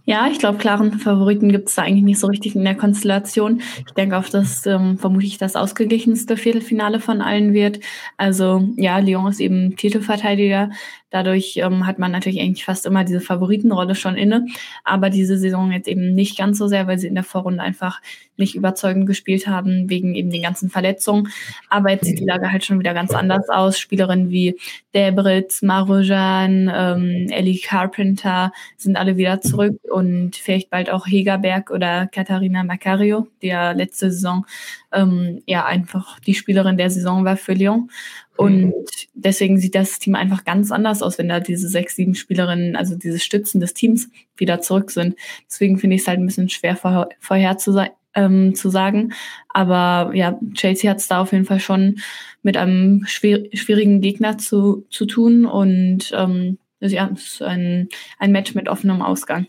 Ja, 0.04 0.28
ich 0.28 0.40
glaube, 0.40 0.58
klaren 0.58 0.94
Favoriten 0.94 1.52
gibt 1.52 1.70
es 1.70 1.76
da 1.76 1.84
eigentlich 1.84 2.04
nicht 2.04 2.20
so 2.20 2.28
richtig 2.28 2.56
in 2.56 2.64
der 2.64 2.76
Konstellation. 2.76 3.62
Ich 3.86 3.94
denke 3.94 4.18
auch, 4.18 4.28
dass 4.28 4.66
ähm, 4.66 4.98
vermutlich 4.98 5.38
das 5.38 5.56
ausgeglichenste 5.56 6.38
Viertelfinale 6.38 7.00
von 7.00 7.22
allen 7.22 7.54
wird. 7.54 7.80
Also 8.18 8.68
ja, 8.78 8.98
Lyon 8.98 9.28
ist 9.28 9.40
eben 9.40 9.76
Titelverteidiger. 9.76 10.72
Dadurch 11.12 11.58
ähm, 11.58 11.86
hat 11.86 12.00
man 12.00 12.12
natürlich 12.12 12.42
eigentlich 12.42 12.66
fast 12.66 12.86
immer 12.86 13.04
diese 13.04 13.22
Favoritenrolle 13.22 13.96
schon 13.96 14.16
inne. 14.16 14.48
Aber 14.84 15.10
diese 15.10 15.38
Saison 15.38 15.72
jetzt 15.72 15.88
eben 15.88 16.16
nicht 16.16 16.38
ganz 16.38 16.58
so 16.58 16.68
sehr, 16.68 16.88
weil 16.88 16.98
sie 16.98 17.08
in 17.08 17.16
der 17.16 17.24
Vorrunde 17.24 17.62
einfach 17.62 18.02
nicht 18.38 18.56
überzeugend 18.56 19.06
gespielt 19.06 19.46
haben, 19.46 19.90
wegen 19.90 20.16
eben 20.16 20.32
den 20.32 20.42
ganzen 20.42 20.70
Verletzungen. 20.70 21.28
Aber 21.70 21.92
jetzt 21.92 22.06
sieht 22.06 22.20
die 22.20 22.26
Lage 22.26 22.52
halt 22.52 22.66
schon 22.66 22.80
wieder 22.80 22.94
ganz 22.94 23.12
anders 23.14 23.50
aus. 23.50 23.78
Spielerinnen 23.78 24.32
wie 24.32 24.58
Debritz, 24.94 25.62
Marujan, 25.62 26.72
ähm, 26.74 27.28
Ellie 27.30 27.60
Carpenter 27.60 28.52
sind 28.78 28.98
alle 28.98 29.18
wieder 29.18 29.42
zurück 29.42 29.78
und 29.92 30.36
vielleicht 30.36 30.70
bald 30.70 30.90
auch 30.90 31.06
Hegerberg 31.08 31.72
oder 31.72 32.08
Katharina 32.08 32.64
Macario, 32.64 33.28
die 33.42 33.48
ja 33.48 33.72
letzte 33.72 34.12
Saison 34.12 34.46
ähm, 34.92 35.42
ja 35.46 35.66
einfach 35.66 36.20
die 36.20 36.34
Spielerin 36.34 36.78
der 36.78 36.90
Saison 36.90 37.26
war 37.26 37.38
für 37.38 37.54
Lyon. 37.54 37.90
Und 38.38 38.74
deswegen 39.14 39.60
sieht 39.60 39.76
das 39.76 40.00
Team 40.00 40.16
einfach 40.16 40.44
ganz 40.44 40.72
anders 40.72 41.04
aus, 41.04 41.18
wenn 41.18 41.30
da 41.30 41.40
diese 41.40 41.68
sechs, 41.68 41.96
sieben 41.96 42.16
Spielerinnen, 42.16 42.76
also 42.76 42.96
diese 42.96 43.20
Stützen 43.20 43.62
des 43.62 43.74
Teams 43.74 44.10
wieder 44.36 44.62
zurück 44.62 44.90
sind. 44.90 45.16
Deswegen 45.48 45.78
finde 45.78 45.96
ich 45.96 46.02
es 46.02 46.08
halt 46.08 46.20
ein 46.20 46.26
bisschen 46.26 46.50
schwer 46.50 46.76
vorher, 46.76 47.10
vorher 47.20 47.58
zu, 47.58 47.86
ähm, 48.16 48.56
zu 48.56 48.70
sagen. 48.70 49.14
Aber 49.50 50.16
ja, 50.16 50.40
Chelsea 50.54 50.90
hat 50.90 50.98
es 50.98 51.08
da 51.08 51.22
auf 51.22 51.34
jeden 51.34 51.46
Fall 51.46 51.60
schon 51.60 52.00
mit 52.42 52.58
einem 52.58 53.06
schwer, 53.06 53.42
schwierigen 53.54 54.02
Gegner 54.02 54.38
zu, 54.38 54.88
zu 54.90 55.06
tun. 55.06 55.46
Und 55.46 56.12
ähm, 56.16 56.58
ja, 56.80 57.12
es 57.14 57.34
ist 57.34 57.42
ein, 57.44 57.90
ein 58.18 58.32
Match 58.32 58.56
mit 58.56 58.68
offenem 58.70 59.04
Ausgang. 59.04 59.48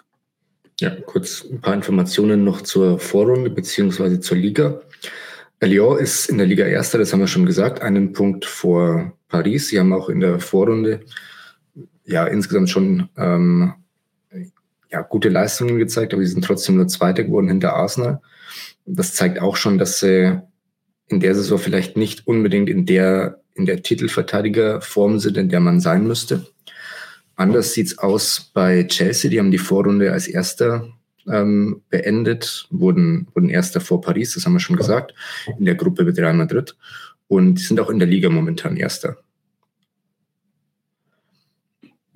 Ja, 0.81 0.91
kurz 0.91 1.47
ein 1.51 1.61
paar 1.61 1.75
Informationen 1.75 2.45
noch 2.45 2.61
zur 2.61 2.99
Vorrunde 2.99 3.51
beziehungsweise 3.51 4.21
zur 4.21 4.37
Liga. 4.37 4.83
Lyon 5.69 5.99
ist 5.99 6.29
in 6.29 6.39
der 6.39 6.47
Liga 6.47 6.65
Erster, 6.65 6.99
das 6.99 7.13
haben 7.13 7.21
wir 7.21 7.27
schon 7.27 7.47
gesagt, 7.47 7.83
einen 7.83 8.13
Punkt 8.13 8.45
vor 8.45 9.13
Paris. 9.29 9.69
Sie 9.69 9.79
haben 9.79 9.93
auch 9.93 10.09
in 10.09 10.21
der 10.21 10.41
Vorrunde 10.41 11.01
ja 12.05 12.27
insgesamt 12.27 12.71
schon 12.71 13.09
ähm, 13.17 13.75
ja, 14.91 15.03
gute 15.03 15.29
Leistungen 15.29 15.79
gezeigt, 15.79 16.13
aber 16.13 16.23
sie 16.23 16.33
sind 16.33 16.45
trotzdem 16.45 16.77
nur 16.77 16.89
Zweiter 16.89 17.25
geworden 17.25 17.49
hinter 17.49 17.75
Arsenal. 17.75 18.21
Das 18.85 19.15
zeigt 19.15 19.41
auch 19.41 19.57
schon, 19.57 19.79
dass 19.79 20.01
sie 20.01 20.41
in 21.07 21.21
der 21.21 21.35
Saison 21.35 21.59
vielleicht 21.59 21.97
nicht 21.97 22.27
unbedingt 22.27 22.69
in 22.69 22.87
der, 22.87 23.41
in 23.55 23.67
der 23.67 23.83
Titelverteidigerform 23.83 25.19
sind, 25.19 25.37
in 25.37 25.49
der 25.49 25.61
man 25.61 25.81
sein 25.81 26.07
müsste. 26.07 26.47
Anders 27.37 27.73
sieht's 27.73 27.99
aus 27.99 28.51
bei 28.53 28.85
Chelsea. 28.85 29.31
Die 29.31 29.39
haben 29.39 29.51
die 29.51 29.59
Vorrunde 29.59 30.13
als 30.13 30.27
erster 30.27 30.89
ähm, 31.29 31.83
beendet, 31.91 32.67
wurden, 32.71 33.29
wurden 33.35 33.49
erster 33.49 33.81
vor 33.81 34.01
Paris, 34.01 34.35
das 34.35 34.47
haben 34.47 34.55
wir 34.55 34.61
schon 34.61 34.77
gesagt, 34.77 35.15
in 35.59 35.65
der 35.65 35.75
Gruppe 35.75 36.05
mit 36.05 36.19
Real 36.19 36.35
Madrid 36.35 36.77
und 37.29 37.59
sind 37.59 37.81
auch 37.81 37.91
in 37.91 37.99
der 37.99 38.09
Liga 38.09 38.29
momentan 38.29 38.77
erster. 38.77 39.17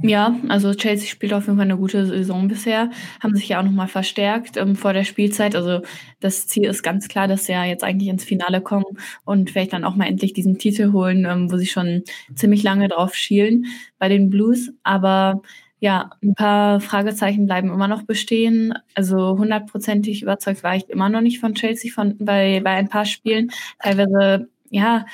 Ja, 0.02 0.38
also 0.48 0.74
Chelsea 0.74 1.08
spielt 1.08 1.32
auf 1.32 1.46
jeden 1.46 1.56
Fall 1.56 1.64
eine 1.64 1.78
gute 1.78 2.04
Saison 2.04 2.48
bisher, 2.48 2.90
haben 3.22 3.34
sich 3.34 3.48
ja 3.48 3.58
auch 3.58 3.64
nochmal 3.64 3.88
verstärkt 3.88 4.58
ähm, 4.58 4.76
vor 4.76 4.92
der 4.92 5.04
Spielzeit. 5.04 5.56
Also 5.56 5.80
das 6.20 6.46
Ziel 6.46 6.66
ist 6.66 6.82
ganz 6.82 7.08
klar, 7.08 7.28
dass 7.28 7.46
sie 7.46 7.52
ja 7.52 7.64
jetzt 7.64 7.82
eigentlich 7.82 8.10
ins 8.10 8.22
Finale 8.22 8.60
kommen 8.60 8.84
und 9.24 9.50
vielleicht 9.50 9.72
dann 9.72 9.84
auch 9.84 9.96
mal 9.96 10.06
endlich 10.06 10.34
diesen 10.34 10.58
Titel 10.58 10.92
holen, 10.92 11.24
ähm, 11.24 11.50
wo 11.50 11.56
sie 11.56 11.66
schon 11.66 12.02
ziemlich 12.34 12.62
lange 12.62 12.88
drauf 12.88 13.14
schielen 13.14 13.64
bei 13.98 14.10
den 14.10 14.28
Blues. 14.28 14.70
Aber 14.82 15.40
ja, 15.78 16.10
ein 16.22 16.34
paar 16.34 16.80
Fragezeichen 16.80 17.46
bleiben 17.46 17.68
immer 17.70 17.88
noch 17.88 18.02
bestehen. 18.02 18.74
Also 18.94 19.36
hundertprozentig 19.38 20.22
überzeugt 20.22 20.62
war 20.62 20.76
ich 20.76 20.88
immer 20.88 21.08
noch 21.08 21.20
nicht 21.20 21.40
von 21.40 21.54
Chelsea 21.54 21.92
von, 21.92 22.16
bei, 22.18 22.60
bei 22.64 22.70
ein 22.70 22.88
paar 22.88 23.04
Spielen. 23.04 23.50
Teilweise, 23.78 24.48
ja, 24.70 25.06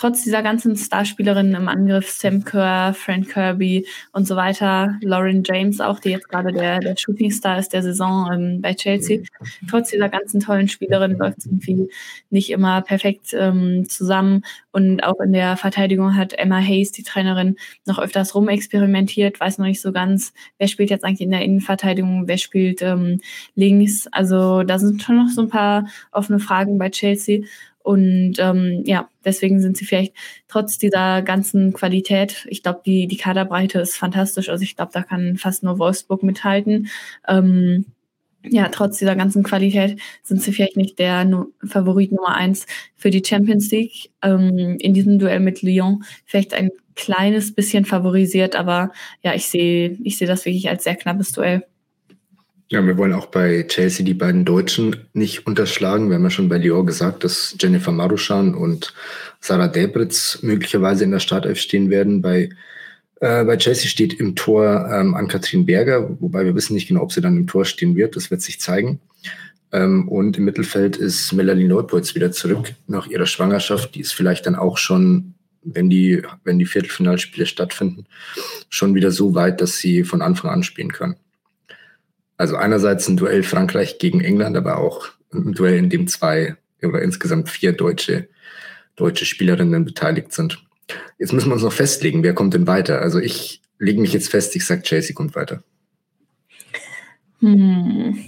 trotz 0.00 0.22
dieser 0.22 0.42
ganzen 0.42 0.76
Starspielerinnen 0.76 1.54
im 1.54 1.68
Angriff, 1.68 2.08
Sam 2.08 2.42
Kerr, 2.42 2.94
Frank 2.94 3.28
Kirby 3.28 3.86
und 4.12 4.26
so 4.26 4.34
weiter, 4.34 4.98
Lauren 5.02 5.42
James 5.44 5.78
auch, 5.78 6.00
die 6.00 6.08
jetzt 6.08 6.30
gerade 6.30 6.54
der, 6.54 6.78
der 6.78 6.96
Shootingstar 6.96 7.58
ist 7.58 7.74
der 7.74 7.82
Saison 7.82 8.30
ähm, 8.32 8.62
bei 8.62 8.72
Chelsea, 8.72 9.20
trotz 9.68 9.90
dieser 9.90 10.08
ganzen 10.08 10.40
tollen 10.40 10.68
Spielerinnen 10.68 11.18
läuft 11.18 11.40
es 11.40 11.46
irgendwie 11.46 11.90
nicht 12.30 12.48
immer 12.48 12.80
perfekt 12.80 13.34
ähm, 13.34 13.90
zusammen. 13.90 14.42
Und 14.72 15.04
auch 15.04 15.20
in 15.20 15.34
der 15.34 15.58
Verteidigung 15.58 16.16
hat 16.16 16.32
Emma 16.32 16.60
Hayes, 16.60 16.92
die 16.92 17.02
Trainerin, 17.02 17.56
noch 17.84 17.98
öfters 17.98 18.34
rumexperimentiert, 18.34 19.38
weiß 19.38 19.58
noch 19.58 19.66
nicht 19.66 19.82
so 19.82 19.92
ganz, 19.92 20.32
wer 20.56 20.68
spielt 20.68 20.88
jetzt 20.88 21.04
eigentlich 21.04 21.20
in 21.20 21.30
der 21.30 21.42
Innenverteidigung, 21.42 22.26
wer 22.26 22.38
spielt 22.38 22.80
ähm, 22.80 23.20
links. 23.54 24.06
Also 24.12 24.62
da 24.62 24.78
sind 24.78 25.02
schon 25.02 25.16
noch 25.16 25.28
so 25.28 25.42
ein 25.42 25.50
paar 25.50 25.88
offene 26.10 26.38
Fragen 26.38 26.78
bei 26.78 26.88
Chelsea. 26.88 27.42
Und 27.82 28.34
ähm, 28.38 28.82
ja, 28.84 29.08
deswegen 29.24 29.60
sind 29.60 29.76
sie 29.76 29.86
vielleicht 29.86 30.14
trotz 30.48 30.78
dieser 30.78 31.22
ganzen 31.22 31.72
Qualität, 31.72 32.46
ich 32.48 32.62
glaube, 32.62 32.82
die, 32.84 33.06
die 33.06 33.16
Kaderbreite 33.16 33.80
ist 33.80 33.96
fantastisch. 33.96 34.48
Also 34.50 34.62
ich 34.64 34.76
glaube, 34.76 34.92
da 34.92 35.02
kann 35.02 35.36
fast 35.38 35.62
nur 35.62 35.78
Wolfsburg 35.78 36.22
mithalten. 36.22 36.88
Ähm, 37.26 37.86
ja, 38.44 38.68
trotz 38.68 38.98
dieser 38.98 39.16
ganzen 39.16 39.42
Qualität 39.42 40.00
sind 40.22 40.40
sie 40.42 40.52
vielleicht 40.52 40.76
nicht 40.76 40.98
der 40.98 41.26
Favorit 41.64 42.12
Nummer 42.12 42.34
eins 42.36 42.66
für 42.96 43.10
die 43.10 43.22
Champions 43.24 43.70
League. 43.70 44.10
Ähm, 44.22 44.76
in 44.80 44.94
diesem 44.94 45.18
Duell 45.18 45.40
mit 45.40 45.62
Lyon 45.62 46.04
vielleicht 46.24 46.54
ein 46.54 46.70
kleines 46.96 47.54
bisschen 47.54 47.84
favorisiert, 47.84 48.56
aber 48.56 48.92
ja, 49.22 49.34
ich 49.34 49.46
sehe 49.48 49.96
ich 50.02 50.18
sehe 50.18 50.28
das 50.28 50.44
wirklich 50.44 50.68
als 50.68 50.84
sehr 50.84 50.96
knappes 50.96 51.32
Duell. 51.32 51.64
Ja, 52.72 52.86
wir 52.86 52.96
wollen 52.96 53.14
auch 53.14 53.26
bei 53.26 53.64
Chelsea 53.66 54.06
die 54.06 54.14
beiden 54.14 54.44
Deutschen 54.44 54.94
nicht 55.12 55.44
unterschlagen. 55.44 56.08
Wir 56.08 56.14
haben 56.14 56.22
ja 56.22 56.30
schon 56.30 56.48
bei 56.48 56.56
Lyon 56.56 56.86
gesagt, 56.86 57.24
dass 57.24 57.56
Jennifer 57.58 57.90
Maruschan 57.90 58.54
und 58.54 58.94
Sarah 59.40 59.66
Debritz 59.66 60.38
möglicherweise 60.42 61.02
in 61.02 61.10
der 61.10 61.18
Startelf 61.18 61.58
stehen 61.58 61.90
werden. 61.90 62.22
Bei, 62.22 62.48
äh, 63.16 63.44
bei 63.44 63.56
Chelsea 63.56 63.88
steht 63.88 64.14
im 64.14 64.36
Tor 64.36 64.88
ähm, 64.92 65.16
Ann-Kathrin 65.16 65.66
Berger, 65.66 66.16
wobei 66.20 66.44
wir 66.44 66.54
wissen 66.54 66.74
nicht 66.74 66.86
genau, 66.86 67.02
ob 67.02 67.12
sie 67.12 67.20
dann 67.20 67.36
im 67.36 67.48
Tor 67.48 67.64
stehen 67.64 67.96
wird. 67.96 68.14
Das 68.14 68.30
wird 68.30 68.40
sich 68.40 68.60
zeigen. 68.60 69.00
Ähm, 69.72 70.08
und 70.08 70.38
im 70.38 70.44
Mittelfeld 70.44 70.96
ist 70.96 71.32
Melanie 71.32 71.66
Neupolz 71.66 72.14
wieder 72.14 72.30
zurück 72.30 72.74
nach 72.86 73.08
ihrer 73.08 73.26
Schwangerschaft. 73.26 73.96
Die 73.96 74.00
ist 74.00 74.12
vielleicht 74.12 74.46
dann 74.46 74.54
auch 74.54 74.78
schon 74.78 75.34
wenn 75.62 75.90
die, 75.90 76.22
wenn 76.44 76.58
die 76.58 76.66
Viertelfinalspiele 76.66 77.44
stattfinden, 77.44 78.06
schon 78.70 78.94
wieder 78.94 79.10
so 79.10 79.34
weit, 79.34 79.60
dass 79.60 79.76
sie 79.76 80.04
von 80.04 80.22
Anfang 80.22 80.50
an 80.50 80.62
spielen 80.62 80.92
kann. 80.92 81.16
Also 82.40 82.56
einerseits 82.56 83.06
ein 83.06 83.18
Duell 83.18 83.42
Frankreich 83.42 83.98
gegen 83.98 84.22
England, 84.22 84.56
aber 84.56 84.78
auch 84.78 85.08
ein 85.30 85.52
Duell, 85.52 85.76
in 85.76 85.90
dem 85.90 86.06
zwei 86.08 86.56
oder 86.82 87.02
insgesamt 87.02 87.50
vier 87.50 87.72
deutsche, 87.72 88.30
deutsche 88.96 89.26
Spielerinnen 89.26 89.84
beteiligt 89.84 90.32
sind. 90.32 90.64
Jetzt 91.18 91.34
müssen 91.34 91.50
wir 91.50 91.52
uns 91.52 91.64
noch 91.64 91.72
festlegen, 91.74 92.22
wer 92.22 92.32
kommt 92.32 92.54
denn 92.54 92.66
weiter? 92.66 93.02
Also 93.02 93.18
ich 93.18 93.60
lege 93.78 94.00
mich 94.00 94.14
jetzt 94.14 94.30
fest, 94.30 94.56
ich 94.56 94.64
sage, 94.64 94.80
Chelsea 94.80 95.14
kommt 95.14 95.34
weiter. 95.34 95.62
Hm. 97.40 98.18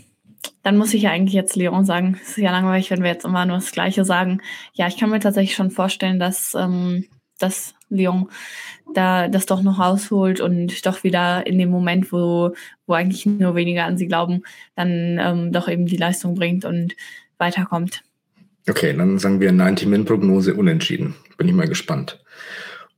Dann 0.62 0.76
muss 0.76 0.92
ich 0.92 1.04
ja 1.04 1.11
eigentlich 1.11 1.33
jetzt 1.33 1.57
Lyon 1.57 1.87
sagen. 1.87 2.21
Es 2.23 2.33
ist 2.33 2.37
ja 2.37 2.50
langweilig, 2.50 2.90
wenn 2.90 3.02
wir 3.02 3.11
jetzt 3.11 3.25
immer 3.25 3.47
nur 3.47 3.57
das 3.57 3.73
Gleiche 3.73 4.04
sagen. 4.04 4.42
Ja, 4.75 4.88
ich 4.88 4.99
kann 4.99 5.09
mir 5.09 5.21
tatsächlich 5.21 5.57
schon 5.57 5.71
vorstellen, 5.71 6.19
dass, 6.19 6.54
ähm, 6.54 7.07
dass 7.38 7.73
Lyon 7.94 8.28
da 8.94 9.28
das 9.28 9.46
doch 9.46 9.62
noch 9.62 9.78
rausholt 9.78 10.40
und 10.40 10.84
doch 10.87 11.04
wieder 11.04 11.46
in 11.46 11.58
dem 11.58 11.70
Moment, 11.70 12.12
wo, 12.12 12.54
wo 12.87 12.94
eigentlich 12.94 13.26
nur 13.26 13.54
weniger 13.54 13.84
an 13.84 13.99
sie 13.99 14.06
glauben, 14.06 14.42
dann 14.75 15.18
ähm, 15.20 15.52
doch 15.52 15.68
eben 15.68 15.87
die 15.87 15.96
Leistung 15.96 16.34
bringt 16.34 16.64
und 16.64 16.94
weiterkommt. 17.38 18.02
Okay, 18.68 18.94
dann 18.96 19.18
sagen 19.18 19.40
wir 19.40 19.50
90-Min-Prognose 19.50 20.54
unentschieden. 20.54 21.14
Bin 21.37 21.49
ich 21.49 21.54
mal 21.54 21.68
gespannt. 21.68 22.22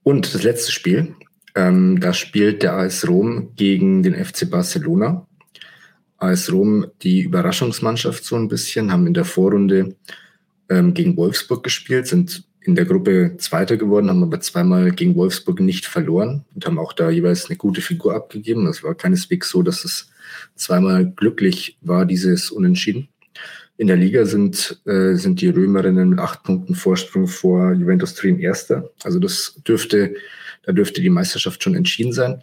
Und 0.03 0.35
das 0.35 0.43
letzte 0.43 0.73
Spiel, 0.73 1.15
ähm, 1.55 2.01
da 2.01 2.13
spielt 2.13 2.63
der 2.63 2.75
AS 2.75 3.09
Rom 3.09 3.53
gegen 3.57 4.03
den 4.03 4.15
FC 4.15 4.51
Barcelona. 4.51 5.27
AS 6.19 6.53
Rom 6.53 6.87
die 7.03 7.23
Überraschungsmannschaft 7.23 8.25
so 8.25 8.37
ein 8.37 8.49
bisschen, 8.49 8.93
haben 8.93 9.07
in 9.07 9.15
der 9.15 9.25
Vorrunde 9.25 9.97
ähm, 10.69 10.93
gegen 10.93 11.17
Wolfsburg 11.17 11.63
gespielt, 11.63 12.07
sind 12.07 12.45
in 12.65 12.75
der 12.75 12.87
Gruppe 12.87 13.37
Zweiter 13.39 13.77
geworden, 13.77 14.09
haben 14.09 14.23
aber 14.23 14.41
zweimal 14.41 14.91
gegen 14.91 15.15
Wolfsburg 15.17 15.61
nicht 15.61 15.87
verloren 15.87 16.45
und 16.55 16.67
haben 16.67 16.79
auch 16.79 16.93
da 16.93 17.11
jeweils 17.11 17.47
eine 17.47 17.57
gute 17.57 17.81
Figur 17.81 18.15
abgegeben. 18.15 18.65
Das 18.65 18.83
war 18.83 18.95
keineswegs 18.95 19.51
so, 19.51 19.63
dass 19.63 19.85
es 19.85 20.09
zweimal 20.55 21.07
glücklich 21.07 21.79
war, 21.83 22.07
dieses 22.07 22.51
Unentschieden. 22.51 23.09
In 23.77 23.89
der 23.89 23.97
Liga 23.97 24.25
sind, 24.25 24.81
äh, 24.87 25.15
sind 25.15 25.41
die 25.41 25.49
Römerinnen 25.49 26.11
mit 26.11 26.19
acht 26.21 26.43
Punkten 26.43 26.75
Vorsprung 26.75 27.27
vor 27.27 27.73
Juventus 27.73 28.15
Turin 28.15 28.39
Erster. 28.39 28.89
Also 29.03 29.19
das 29.19 29.61
dürfte, 29.67 30.15
da 30.63 30.73
dürfte 30.73 31.01
die 31.01 31.11
Meisterschaft 31.11 31.63
schon 31.63 31.75
entschieden 31.75 32.13
sein. 32.13 32.43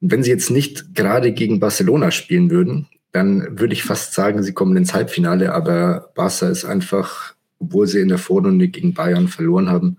Und 0.00 0.10
wenn 0.10 0.22
sie 0.22 0.30
jetzt 0.30 0.50
nicht 0.50 0.94
gerade 0.94 1.32
gegen 1.32 1.60
Barcelona 1.60 2.10
spielen 2.10 2.50
würden, 2.50 2.88
dann 3.12 3.58
würde 3.58 3.74
ich 3.74 3.82
fast 3.82 4.14
sagen, 4.14 4.42
sie 4.42 4.52
kommen 4.52 4.76
ins 4.76 4.94
Halbfinale, 4.94 5.52
aber 5.52 6.10
Barca 6.14 6.48
ist 6.48 6.64
einfach 6.64 7.34
obwohl 7.60 7.86
sie 7.86 8.00
in 8.00 8.08
der 8.08 8.18
Vorrunde 8.18 8.68
gegen 8.68 8.94
Bayern 8.94 9.28
verloren 9.28 9.68
haben, 9.68 9.98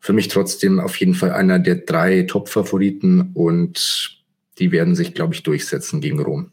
für 0.00 0.12
mich 0.12 0.28
trotzdem 0.28 0.80
auf 0.80 0.96
jeden 0.96 1.14
Fall 1.14 1.32
einer 1.32 1.58
der 1.58 1.76
drei 1.76 2.22
Top-Favoriten 2.22 3.30
und 3.34 4.18
die 4.58 4.72
werden 4.72 4.94
sich, 4.94 5.14
glaube 5.14 5.34
ich, 5.34 5.42
durchsetzen 5.42 6.00
gegen 6.00 6.20
Rom. 6.20 6.50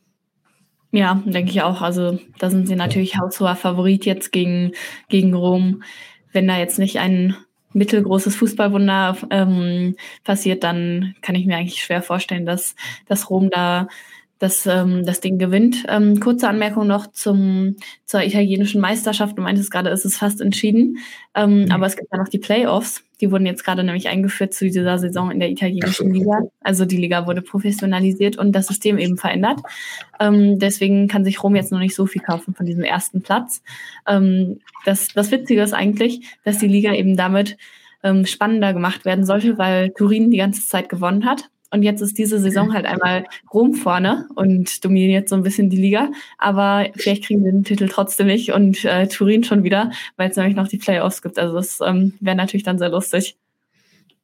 Ja, 0.92 1.22
denke 1.25 1.51
ich 1.51 1.62
auch. 1.62 1.82
Also 1.82 2.20
da 2.39 2.50
sind 2.50 2.68
sie 2.68 2.75
natürlich 2.75 3.18
haushoher 3.18 3.56
Favorit 3.56 4.06
jetzt 4.06 4.32
gegen, 4.32 4.72
gegen 5.10 5.34
Rom. 5.34 5.84
Wenn 6.32 6.48
da 6.48 6.58
jetzt 6.58 6.80
nicht 6.80 7.00
ein 7.00 7.36
mittelgroßes 7.74 8.36
Fußballwunder 8.38 9.18
ähm, 9.30 9.96
passiert, 10.24 10.63
dann 10.63 11.15
kann 11.22 11.36
ich 11.36 11.46
mir 11.46 11.58
eigentlich 11.58 11.84
schwer 11.84 12.01
vorstellen, 12.01 12.46
dass, 12.46 12.75
dass 13.08 13.30
Rom 13.30 13.50
da 13.50 13.89
das, 14.39 14.65
ähm, 14.65 15.06
das 15.06 15.22
Ding 15.22 15.38
gewinnt. 15.38 15.86
Ähm, 15.88 16.20
kurze 16.20 16.50
Anmerkung 16.50 16.88
noch 16.88 17.08
zum, 17.08 17.77
zur 18.06 18.22
italienischen 18.22 18.82
Meisterschaft. 18.82 19.38
Du 19.38 19.42
meintest 19.42 19.72
gerade, 19.72 19.89
ist 19.89 20.04
es 20.04 20.18
fast 20.18 20.42
entschieden. 20.42 20.98
Ähm, 21.34 21.63
mhm. 21.63 21.72
Aber 21.72 21.86
es 21.86 21.96
gibt 21.96 22.12
ja 22.12 22.18
noch 22.18 22.27
die 22.27 22.39
Playoffs. 22.39 23.01
Die 23.22 23.32
wurden 23.32 23.46
jetzt 23.46 23.63
gerade 23.63 23.84
nämlich 23.84 24.10
eingeführt 24.10 24.54
zu 24.54 24.65
dieser 24.65 24.98
Saison 25.00 25.32
in 25.32 25.39
der 25.39 25.50
italienischen 25.50 26.13
Liga. 26.13 26.42
Also 26.60 26.84
die 26.84 26.98
Liga 26.98 27.27
wurde 27.27 27.42
professionalisiert 27.42 28.38
und 28.38 28.51
das 28.51 28.68
System 28.68 28.98
eben 28.98 29.18
verändert. 29.18 29.62
Ähm, 30.20 30.60
deswegen 30.60 31.08
kann 31.08 31.24
sich 31.24 31.42
Rom 31.42 31.56
jetzt 31.56 31.72
noch 31.72 31.80
nicht 31.80 31.96
so 31.96 32.06
viel 32.06 32.22
kaufen 32.22 32.54
von 32.54 32.65
diesem 32.65 32.84
ersten 32.84 33.22
Platz. 33.22 33.62
Ähm, 34.06 34.60
das, 34.84 35.08
das 35.13 35.32
Witzige 35.32 35.62
ist 35.62 35.74
eigentlich, 35.74 36.27
dass 36.44 36.58
die 36.58 36.68
Liga 36.68 36.94
eben 36.94 37.15
damit 37.15 37.56
ähm, 38.04 38.25
spannender 38.25 38.74
gemacht 38.74 39.06
werden 39.06 39.25
sollte, 39.25 39.58
weil 39.58 39.92
Turin 39.92 40.30
die 40.30 40.38
ganze 40.38 40.68
Zeit 40.68 40.89
gewonnen 40.89 41.25
hat 41.25 41.50
und 41.75 41.84
jetzt 41.84 42.01
ist 42.01 42.17
diese 42.17 42.39
Saison 42.39 42.74
halt 42.74 42.86
einmal 42.86 43.25
Rom 43.53 43.74
vorne 43.74 44.27
und 44.36 44.84
dominiert 44.86 45.27
so 45.27 45.36
ein 45.36 45.44
bisschen 45.44 45.70
die 45.70 45.75
Liga. 45.75 46.10
Aber 46.38 46.88
vielleicht 46.96 47.25
kriegen 47.25 47.44
wir 47.44 47.51
den 47.51 47.65
Titel 47.65 47.89
trotzdem 47.89 48.27
nicht 48.27 48.53
und 48.53 48.86
äh, 48.86 49.08
Turin 49.08 49.44
schon 49.44 49.63
wieder, 49.63 49.91
weil 50.15 50.29
es 50.29 50.38
nämlich 50.38 50.55
noch 50.55 50.70
die 50.70 50.77
Playoffs 50.77 51.22
gibt. 51.22 51.38
Also 51.38 51.53
das 51.53 51.79
ähm, 51.86 52.13
wäre 52.22 52.38
natürlich 52.38 52.63
dann 52.63 52.79
sehr 52.79 52.89
lustig. 52.89 53.36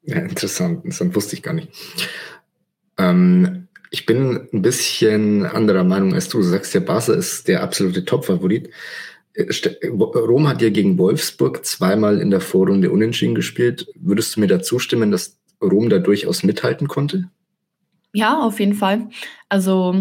Ja, 0.03 0.19
interessant. 0.19 0.83
Das 0.85 1.01
wusste 1.13 1.35
ich 1.35 1.43
gar 1.43 1.53
nicht. 1.53 1.67
Ähm, 2.97 3.67
ich 3.89 4.05
bin 4.05 4.47
ein 4.53 4.61
bisschen 4.61 5.45
anderer 5.45 5.83
Meinung 5.83 6.13
als 6.13 6.29
du. 6.29 6.37
Du 6.37 6.43
sagst 6.43 6.73
ja, 6.73 6.79
Barca 6.79 7.11
ist 7.11 7.49
der 7.49 7.63
absolute 7.63 8.05
Top-Favorit. 8.05 8.69
Äh, 9.33 9.45
Rom 9.89 10.47
hat 10.47 10.61
ja 10.61 10.69
gegen 10.69 10.97
Wolfsburg 10.97 11.65
zweimal 11.65 12.21
in 12.21 12.31
der 12.31 12.39
Vorrunde 12.39 12.91
unentschieden 12.91 13.35
gespielt. 13.35 13.87
Würdest 13.95 14.37
du 14.37 14.39
mir 14.39 14.47
da 14.47 14.61
zustimmen, 14.61 15.11
dass 15.11 15.37
Rom 15.61 15.89
da 15.89 15.99
durchaus 15.99 16.43
mithalten 16.43 16.87
konnte? 16.87 17.29
Ja, 18.13 18.39
auf 18.41 18.59
jeden 18.59 18.73
Fall. 18.73 19.07
Also 19.49 19.95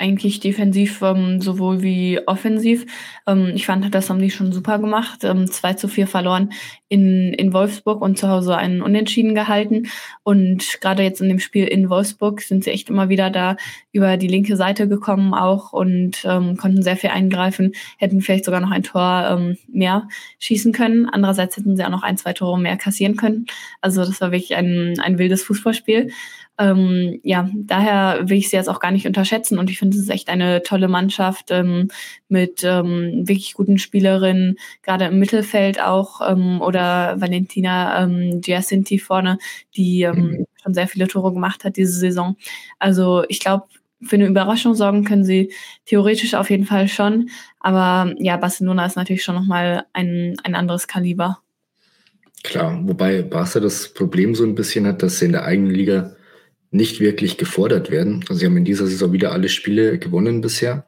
eigentlich 0.00 0.38
defensiv 0.38 1.02
ähm, 1.02 1.40
sowohl 1.40 1.82
wie 1.82 2.20
offensiv. 2.26 2.86
Ähm, 3.26 3.50
ich 3.54 3.66
fand, 3.66 3.92
das 3.92 4.08
haben 4.10 4.20
die 4.20 4.30
schon 4.30 4.52
super 4.52 4.78
gemacht. 4.78 5.24
Ähm, 5.24 5.50
2 5.50 5.74
zu 5.74 5.88
4 5.88 6.06
verloren 6.06 6.52
in, 6.88 7.32
in 7.34 7.52
Wolfsburg 7.52 8.00
und 8.00 8.18
zu 8.18 8.28
Hause 8.28 8.56
einen 8.56 8.82
Unentschieden 8.82 9.34
gehalten. 9.34 9.88
Und 10.22 10.80
gerade 10.80 11.02
jetzt 11.02 11.20
in 11.20 11.28
dem 11.28 11.38
Spiel 11.38 11.66
in 11.66 11.90
Wolfsburg 11.90 12.40
sind 12.40 12.64
sie 12.64 12.70
echt 12.70 12.88
immer 12.88 13.08
wieder 13.08 13.30
da 13.30 13.56
über 13.92 14.16
die 14.16 14.28
linke 14.28 14.56
Seite 14.56 14.88
gekommen 14.88 15.34
auch 15.34 15.72
und 15.72 16.24
ähm, 16.24 16.56
konnten 16.56 16.82
sehr 16.82 16.96
viel 16.96 17.10
eingreifen, 17.10 17.72
hätten 17.98 18.20
vielleicht 18.20 18.44
sogar 18.44 18.60
noch 18.60 18.70
ein 18.70 18.82
Tor 18.82 19.28
ähm, 19.30 19.58
mehr 19.68 20.08
schießen 20.38 20.72
können. 20.72 21.08
Andererseits 21.08 21.56
hätten 21.56 21.76
sie 21.76 21.84
auch 21.84 21.90
noch 21.90 22.02
ein, 22.02 22.16
zwei 22.16 22.32
Tore 22.32 22.58
mehr 22.58 22.76
kassieren 22.76 23.16
können. 23.16 23.46
Also 23.80 24.04
das 24.04 24.20
war 24.20 24.32
wirklich 24.32 24.56
ein, 24.56 24.98
ein 25.00 25.18
wildes 25.18 25.42
Fußballspiel. 25.42 26.10
Ähm, 26.60 27.20
ja, 27.22 27.48
daher 27.54 28.28
will 28.28 28.38
ich 28.38 28.50
sie 28.50 28.56
jetzt 28.56 28.68
auch 28.68 28.80
gar 28.80 28.90
nicht 28.90 29.06
unterschätzen 29.06 29.60
und 29.60 29.70
ich 29.70 29.78
finde, 29.78 29.96
es 29.96 30.02
ist 30.02 30.10
echt 30.10 30.28
eine 30.28 30.64
tolle 30.64 30.88
Mannschaft 30.88 31.52
ähm, 31.52 31.88
mit 32.28 32.64
ähm, 32.64 33.28
wirklich 33.28 33.54
guten 33.54 33.78
Spielerinnen, 33.78 34.56
gerade 34.82 35.04
im 35.04 35.20
Mittelfeld 35.20 35.80
auch 35.80 36.20
ähm, 36.28 36.60
oder 36.60 36.77
Valentina 36.80 38.02
ähm, 38.02 38.40
Giacinti 38.40 38.98
vorne, 38.98 39.38
die 39.76 40.02
ähm, 40.02 40.16
mhm. 40.16 40.46
schon 40.62 40.74
sehr 40.74 40.88
viele 40.88 41.08
Tore 41.08 41.32
gemacht 41.32 41.64
hat 41.64 41.76
diese 41.76 41.92
Saison. 41.92 42.36
Also 42.78 43.24
ich 43.28 43.40
glaube, 43.40 43.64
für 44.02 44.16
eine 44.16 44.26
Überraschung 44.26 44.74
sorgen 44.74 45.04
können 45.04 45.24
sie 45.24 45.52
theoretisch 45.84 46.34
auf 46.34 46.50
jeden 46.50 46.64
Fall 46.64 46.88
schon, 46.88 47.30
aber 47.58 48.14
ja, 48.18 48.36
Barcelona 48.36 48.86
ist 48.86 48.96
natürlich 48.96 49.24
schon 49.24 49.34
nochmal 49.34 49.86
ein, 49.92 50.36
ein 50.44 50.54
anderes 50.54 50.86
Kaliber. 50.86 51.40
Klar, 52.44 52.80
wobei 52.84 53.22
Barca 53.22 53.58
das 53.58 53.92
Problem 53.92 54.34
so 54.34 54.44
ein 54.44 54.54
bisschen 54.54 54.86
hat, 54.86 55.02
dass 55.02 55.18
sie 55.18 55.26
in 55.26 55.32
der 55.32 55.44
eigenen 55.44 55.72
Liga 55.72 56.14
nicht 56.70 57.00
wirklich 57.00 57.36
gefordert 57.36 57.90
werden. 57.90 58.24
Also 58.28 58.40
sie 58.40 58.46
haben 58.46 58.56
in 58.56 58.64
dieser 58.64 58.86
Saison 58.86 59.12
wieder 59.12 59.32
alle 59.32 59.48
Spiele 59.48 59.98
gewonnen 59.98 60.40
bisher. 60.40 60.86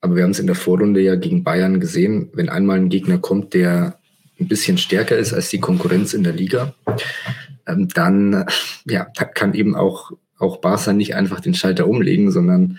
Aber 0.00 0.16
wir 0.16 0.22
haben 0.22 0.32
es 0.32 0.38
in 0.38 0.46
der 0.46 0.54
Vorrunde 0.54 1.00
ja 1.00 1.16
gegen 1.16 1.44
Bayern 1.44 1.80
gesehen, 1.80 2.28
wenn 2.34 2.50
einmal 2.50 2.76
ein 2.76 2.90
Gegner 2.90 3.18
kommt, 3.18 3.54
der 3.54 3.98
ein 4.40 4.48
bisschen 4.48 4.78
stärker 4.78 5.16
ist 5.16 5.32
als 5.32 5.48
die 5.48 5.60
Konkurrenz 5.60 6.14
in 6.14 6.24
der 6.24 6.32
Liga, 6.32 6.74
ähm, 7.66 7.88
dann 7.88 8.46
ja, 8.86 9.04
kann 9.04 9.54
eben 9.54 9.74
auch, 9.74 10.12
auch 10.38 10.58
Barca 10.58 10.92
nicht 10.92 11.14
einfach 11.14 11.40
den 11.40 11.54
Schalter 11.54 11.86
umlegen, 11.86 12.30
sondern 12.30 12.78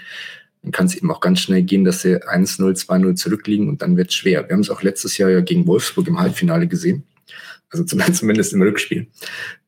dann 0.61 0.71
kann 0.71 0.87
es 0.87 0.95
eben 0.95 1.11
auch 1.11 1.19
ganz 1.19 1.39
schnell 1.39 1.61
gehen, 1.61 1.85
dass 1.85 2.01
sie 2.01 2.21
1-0, 2.21 2.59
2-0 2.59 3.15
zurückliegen 3.15 3.69
und 3.69 3.81
dann 3.81 3.97
wird 3.97 4.09
es 4.09 4.15
schwer. 4.15 4.47
Wir 4.47 4.53
haben 4.53 4.61
es 4.61 4.69
auch 4.69 4.81
letztes 4.81 5.17
Jahr 5.17 5.29
ja 5.29 5.41
gegen 5.41 5.67
Wolfsburg 5.67 6.07
im 6.07 6.19
Halbfinale 6.19 6.67
gesehen, 6.67 7.03
also 7.69 7.83
zumindest 8.11 8.53
im 8.53 8.61
Rückspiel. 8.61 9.07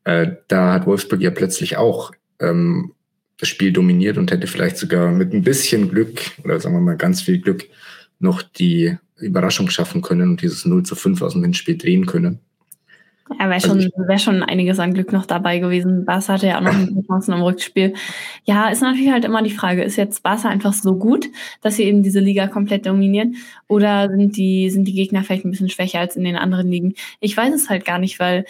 Äh, 0.04 0.32
da 0.48 0.74
hat 0.74 0.86
Wolfsburg 0.86 1.20
ja 1.20 1.30
plötzlich 1.30 1.76
auch 1.76 2.12
ähm, 2.40 2.92
das 3.38 3.48
Spiel 3.48 3.72
dominiert 3.72 4.18
und 4.18 4.30
hätte 4.30 4.46
vielleicht 4.46 4.76
sogar 4.76 5.12
mit 5.12 5.32
ein 5.32 5.42
bisschen 5.42 5.88
Glück 5.88 6.20
oder 6.44 6.58
sagen 6.60 6.74
wir 6.74 6.80
mal 6.80 6.96
ganz 6.96 7.22
viel 7.22 7.40
Glück 7.40 7.64
noch 8.18 8.42
die 8.42 8.96
Überraschung 9.16 9.68
schaffen 9.70 10.02
können 10.02 10.30
und 10.30 10.42
dieses 10.42 10.64
0 10.64 10.84
zu 10.84 10.94
5 10.94 11.22
aus 11.22 11.32
dem 11.32 11.42
Hinspiel 11.42 11.76
drehen 11.76 12.06
können. 12.06 12.40
Ja, 13.30 13.40
wäre 13.40 13.54
also 13.54 13.68
schon, 13.68 13.90
wär 14.06 14.18
schon 14.18 14.42
einiges 14.42 14.78
an 14.78 14.94
Glück 14.94 15.12
noch 15.12 15.26
dabei 15.26 15.58
gewesen. 15.58 16.04
Barca 16.04 16.34
hatte 16.34 16.46
ja 16.46 16.58
auch 16.58 16.62
noch 16.62 16.72
ein 16.72 17.04
Chancen 17.06 17.34
im 17.34 17.42
Rückspiel. 17.42 17.94
Ja, 18.44 18.68
ist 18.68 18.80
natürlich 18.80 19.10
halt 19.10 19.24
immer 19.24 19.42
die 19.42 19.50
Frage, 19.50 19.82
ist 19.82 19.96
jetzt 19.96 20.22
Barca 20.22 20.48
einfach 20.48 20.72
so 20.72 20.96
gut, 20.96 21.26
dass 21.60 21.76
sie 21.76 21.84
eben 21.84 22.02
diese 22.02 22.20
Liga 22.20 22.46
komplett 22.46 22.86
dominieren? 22.86 23.36
Oder 23.66 24.08
sind 24.08 24.36
die, 24.36 24.70
sind 24.70 24.86
die 24.86 24.94
Gegner 24.94 25.24
vielleicht 25.24 25.44
ein 25.44 25.50
bisschen 25.50 25.68
schwächer 25.68 26.00
als 26.00 26.16
in 26.16 26.24
den 26.24 26.36
anderen 26.36 26.70
Ligen? 26.70 26.94
Ich 27.20 27.36
weiß 27.36 27.52
es 27.54 27.68
halt 27.68 27.84
gar 27.84 27.98
nicht, 27.98 28.18
weil 28.18 28.44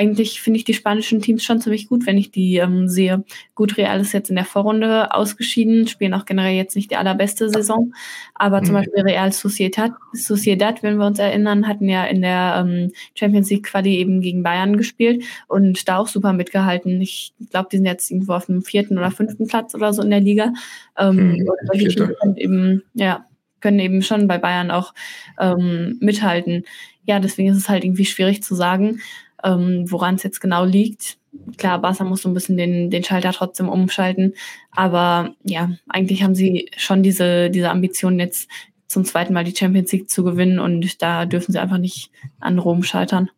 eigentlich 0.00 0.40
finde 0.40 0.56
ich 0.56 0.64
die 0.64 0.72
spanischen 0.72 1.20
Teams 1.20 1.44
schon 1.44 1.60
ziemlich 1.60 1.86
gut, 1.86 2.06
wenn 2.06 2.16
ich 2.16 2.30
die 2.30 2.56
ähm, 2.56 2.88
sehe. 2.88 3.22
Gut, 3.54 3.76
Real 3.76 4.00
ist 4.00 4.12
jetzt 4.12 4.30
in 4.30 4.36
der 4.36 4.46
Vorrunde 4.46 5.14
ausgeschieden, 5.14 5.88
spielen 5.88 6.14
auch 6.14 6.24
generell 6.24 6.54
jetzt 6.54 6.74
nicht 6.74 6.90
die 6.90 6.96
allerbeste 6.96 7.50
Saison. 7.50 7.92
Aber 8.34 8.62
mhm. 8.62 8.64
zum 8.64 8.74
Beispiel 8.76 9.02
Real 9.02 9.30
Sociedad, 9.30 9.92
Sociedad, 10.14 10.82
wenn 10.82 10.96
wir 10.96 11.04
uns 11.04 11.18
erinnern, 11.18 11.68
hatten 11.68 11.86
ja 11.86 12.06
in 12.06 12.22
der 12.22 12.64
ähm, 12.64 12.92
Champions 13.14 13.50
League 13.50 13.66
Quali 13.66 13.96
eben 13.96 14.22
gegen 14.22 14.42
Bayern 14.42 14.78
gespielt 14.78 15.22
und 15.48 15.86
da 15.86 15.98
auch 15.98 16.08
super 16.08 16.32
mitgehalten. 16.32 16.98
Ich 17.02 17.34
glaube, 17.50 17.68
die 17.70 17.76
sind 17.76 17.84
jetzt 17.84 18.10
irgendwo 18.10 18.32
auf 18.32 18.46
dem 18.46 18.62
vierten 18.62 18.96
oder 18.96 19.10
fünften 19.10 19.48
Platz 19.48 19.74
oder 19.74 19.92
so 19.92 20.00
in 20.00 20.08
der 20.08 20.20
Liga. 20.20 20.54
Ähm, 20.96 21.32
mhm, 21.32 21.48
solche 21.66 21.88
Teams 21.88 22.12
können 22.22 22.36
eben, 22.38 22.82
ja, 22.94 23.26
können 23.60 23.78
eben 23.78 24.00
schon 24.00 24.28
bei 24.28 24.38
Bayern 24.38 24.70
auch 24.70 24.94
ähm, 25.38 25.98
mithalten. 26.00 26.64
Ja, 27.04 27.20
deswegen 27.20 27.50
ist 27.50 27.58
es 27.58 27.68
halt 27.68 27.84
irgendwie 27.84 28.06
schwierig 28.06 28.42
zu 28.42 28.54
sagen 28.54 29.00
ähm, 29.44 29.84
woran 29.88 30.14
es 30.16 30.22
jetzt 30.22 30.40
genau 30.40 30.64
liegt. 30.64 31.18
Klar, 31.56 31.80
Barca 31.80 32.04
muss 32.04 32.22
so 32.22 32.28
ein 32.28 32.34
bisschen 32.34 32.56
den, 32.56 32.90
den 32.90 33.04
Schalter 33.04 33.32
trotzdem 33.32 33.68
umschalten, 33.68 34.34
aber 34.72 35.34
ja, 35.44 35.70
eigentlich 35.88 36.22
haben 36.22 36.34
sie 36.34 36.70
schon 36.76 37.02
diese, 37.02 37.50
diese 37.50 37.70
Ambition 37.70 38.18
jetzt 38.18 38.48
zum 38.88 39.04
zweiten 39.04 39.32
Mal 39.32 39.44
die 39.44 39.54
Champions 39.54 39.92
League 39.92 40.10
zu 40.10 40.24
gewinnen 40.24 40.58
und 40.58 41.00
da 41.02 41.26
dürfen 41.26 41.52
sie 41.52 41.60
einfach 41.60 41.78
nicht 41.78 42.10
an 42.40 42.58
Rom 42.58 42.82
scheitern. 42.82 43.30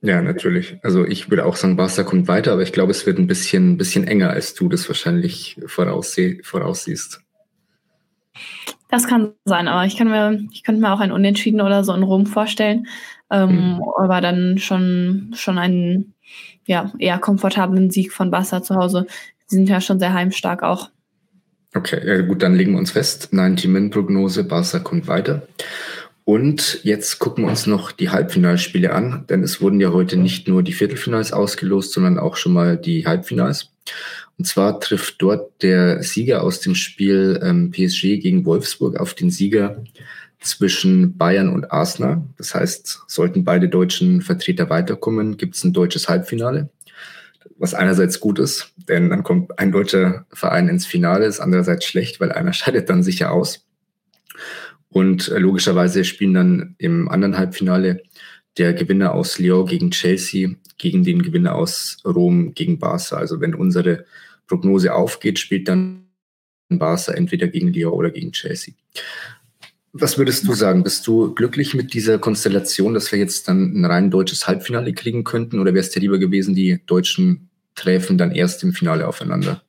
Ja, 0.00 0.20
natürlich. 0.20 0.78
Also 0.82 1.04
ich 1.04 1.30
würde 1.30 1.46
auch 1.46 1.56
sagen, 1.56 1.76
Barca 1.76 2.02
kommt 2.02 2.28
weiter, 2.28 2.52
aber 2.52 2.62
ich 2.62 2.72
glaube, 2.72 2.90
es 2.90 3.06
wird 3.06 3.18
ein 3.18 3.28
bisschen, 3.28 3.76
bisschen 3.76 4.06
enger, 4.06 4.30
als 4.30 4.54
du 4.54 4.68
das 4.68 4.88
wahrscheinlich 4.88 5.60
vorausseh 5.66 6.40
voraussiehst. 6.42 7.20
Das 8.88 9.06
kann 9.06 9.32
sein, 9.44 9.68
aber 9.68 9.86
ich 9.86 9.96
kann 9.96 10.08
mir, 10.08 10.40
ich 10.52 10.64
könnte 10.64 10.80
mir 10.80 10.92
auch 10.92 11.00
ein 11.00 11.12
Unentschieden 11.12 11.60
oder 11.60 11.82
so 11.82 11.94
in 11.94 12.02
Rom 12.02 12.26
vorstellen 12.26 12.86
ähm, 13.32 13.74
mhm. 13.76 13.82
aber 13.98 14.20
dann 14.20 14.58
schon, 14.58 15.32
schon 15.34 15.58
einen 15.58 16.14
ja, 16.66 16.92
eher 16.98 17.18
komfortablen 17.18 17.90
Sieg 17.90 18.12
von 18.12 18.30
Barca 18.30 18.62
zu 18.62 18.76
Hause. 18.76 19.06
Die 19.50 19.56
sind 19.56 19.68
ja 19.68 19.80
schon 19.80 19.98
sehr 19.98 20.12
heimstark 20.12 20.62
auch. 20.62 20.90
Okay, 21.74 22.06
ja 22.06 22.20
gut, 22.20 22.42
dann 22.42 22.54
legen 22.54 22.72
wir 22.72 22.78
uns 22.78 22.90
fest. 22.90 23.30
90-Min-Prognose, 23.32 24.44
Barca 24.44 24.78
kommt 24.78 25.08
weiter. 25.08 25.48
Und 26.24 26.80
jetzt 26.84 27.18
gucken 27.18 27.44
wir 27.44 27.50
uns 27.50 27.66
noch 27.66 27.90
die 27.90 28.10
Halbfinalspiele 28.10 28.92
an, 28.92 29.24
denn 29.28 29.42
es 29.42 29.60
wurden 29.60 29.80
ja 29.80 29.92
heute 29.92 30.16
nicht 30.16 30.46
nur 30.46 30.62
die 30.62 30.72
Viertelfinals 30.72 31.32
ausgelost, 31.32 31.92
sondern 31.92 32.18
auch 32.18 32.36
schon 32.36 32.52
mal 32.52 32.76
die 32.76 33.06
Halbfinals. 33.06 33.72
Und 34.38 34.44
zwar 34.44 34.78
trifft 34.78 35.16
dort 35.20 35.62
der 35.62 36.02
Sieger 36.02 36.42
aus 36.42 36.60
dem 36.60 36.74
Spiel 36.74 37.40
ähm, 37.42 37.70
PSG 37.70 38.20
gegen 38.20 38.44
Wolfsburg 38.44 39.00
auf 39.00 39.14
den 39.14 39.30
Sieger 39.30 39.82
zwischen 40.42 41.16
Bayern 41.16 41.48
und 41.48 41.70
Arsenal. 41.72 42.22
Das 42.36 42.54
heißt, 42.54 43.02
sollten 43.06 43.44
beide 43.44 43.68
deutschen 43.68 44.22
Vertreter 44.22 44.70
weiterkommen, 44.70 45.36
gibt 45.36 45.54
es 45.54 45.64
ein 45.64 45.72
deutsches 45.72 46.08
Halbfinale, 46.08 46.70
was 47.58 47.74
einerseits 47.74 48.20
gut 48.20 48.38
ist, 48.38 48.72
denn 48.88 49.10
dann 49.10 49.22
kommt 49.22 49.58
ein 49.58 49.72
deutscher 49.72 50.26
Verein 50.32 50.68
ins 50.68 50.86
Finale, 50.86 51.26
ist 51.26 51.40
andererseits 51.40 51.84
schlecht, 51.84 52.20
weil 52.20 52.32
einer 52.32 52.52
scheidet 52.52 52.90
dann 52.90 53.02
sicher 53.02 53.32
aus. 53.32 53.66
Und 54.88 55.28
äh, 55.28 55.38
logischerweise 55.38 56.04
spielen 56.04 56.34
dann 56.34 56.74
im 56.78 57.08
anderen 57.08 57.38
Halbfinale 57.38 58.02
der 58.58 58.74
Gewinner 58.74 59.14
aus 59.14 59.38
Lyon 59.38 59.66
gegen 59.66 59.90
Chelsea 59.90 60.50
gegen 60.76 61.04
den 61.04 61.22
Gewinner 61.22 61.54
aus 61.54 61.98
Rom 62.04 62.54
gegen 62.54 62.78
Barca. 62.78 63.16
Also 63.16 63.40
wenn 63.40 63.54
unsere 63.54 64.04
Prognose 64.46 64.92
aufgeht, 64.92 65.38
spielt 65.38 65.68
dann 65.68 66.08
Barca, 66.68 67.12
entweder 67.12 67.48
gegen 67.48 67.72
Lyon 67.72 67.92
oder 67.92 68.10
gegen 68.10 68.32
Chelsea. 68.32 68.74
Was 69.94 70.16
würdest 70.16 70.46
du 70.48 70.54
sagen? 70.54 70.82
Bist 70.82 71.06
du 71.06 71.34
glücklich 71.34 71.74
mit 71.74 71.92
dieser 71.92 72.18
Konstellation, 72.18 72.94
dass 72.94 73.12
wir 73.12 73.18
jetzt 73.18 73.48
dann 73.48 73.74
ein 73.74 73.84
rein 73.84 74.10
deutsches 74.10 74.48
Halbfinale 74.48 74.94
kriegen 74.94 75.22
könnten? 75.22 75.60
Oder 75.60 75.74
wäre 75.74 75.84
es 75.84 75.90
dir 75.90 76.00
lieber 76.00 76.18
gewesen, 76.18 76.54
die 76.54 76.80
Deutschen 76.86 77.50
treffen 77.74 78.16
dann 78.16 78.32
erst 78.32 78.62
im 78.62 78.72
Finale 78.72 79.06
aufeinander? 79.06 79.62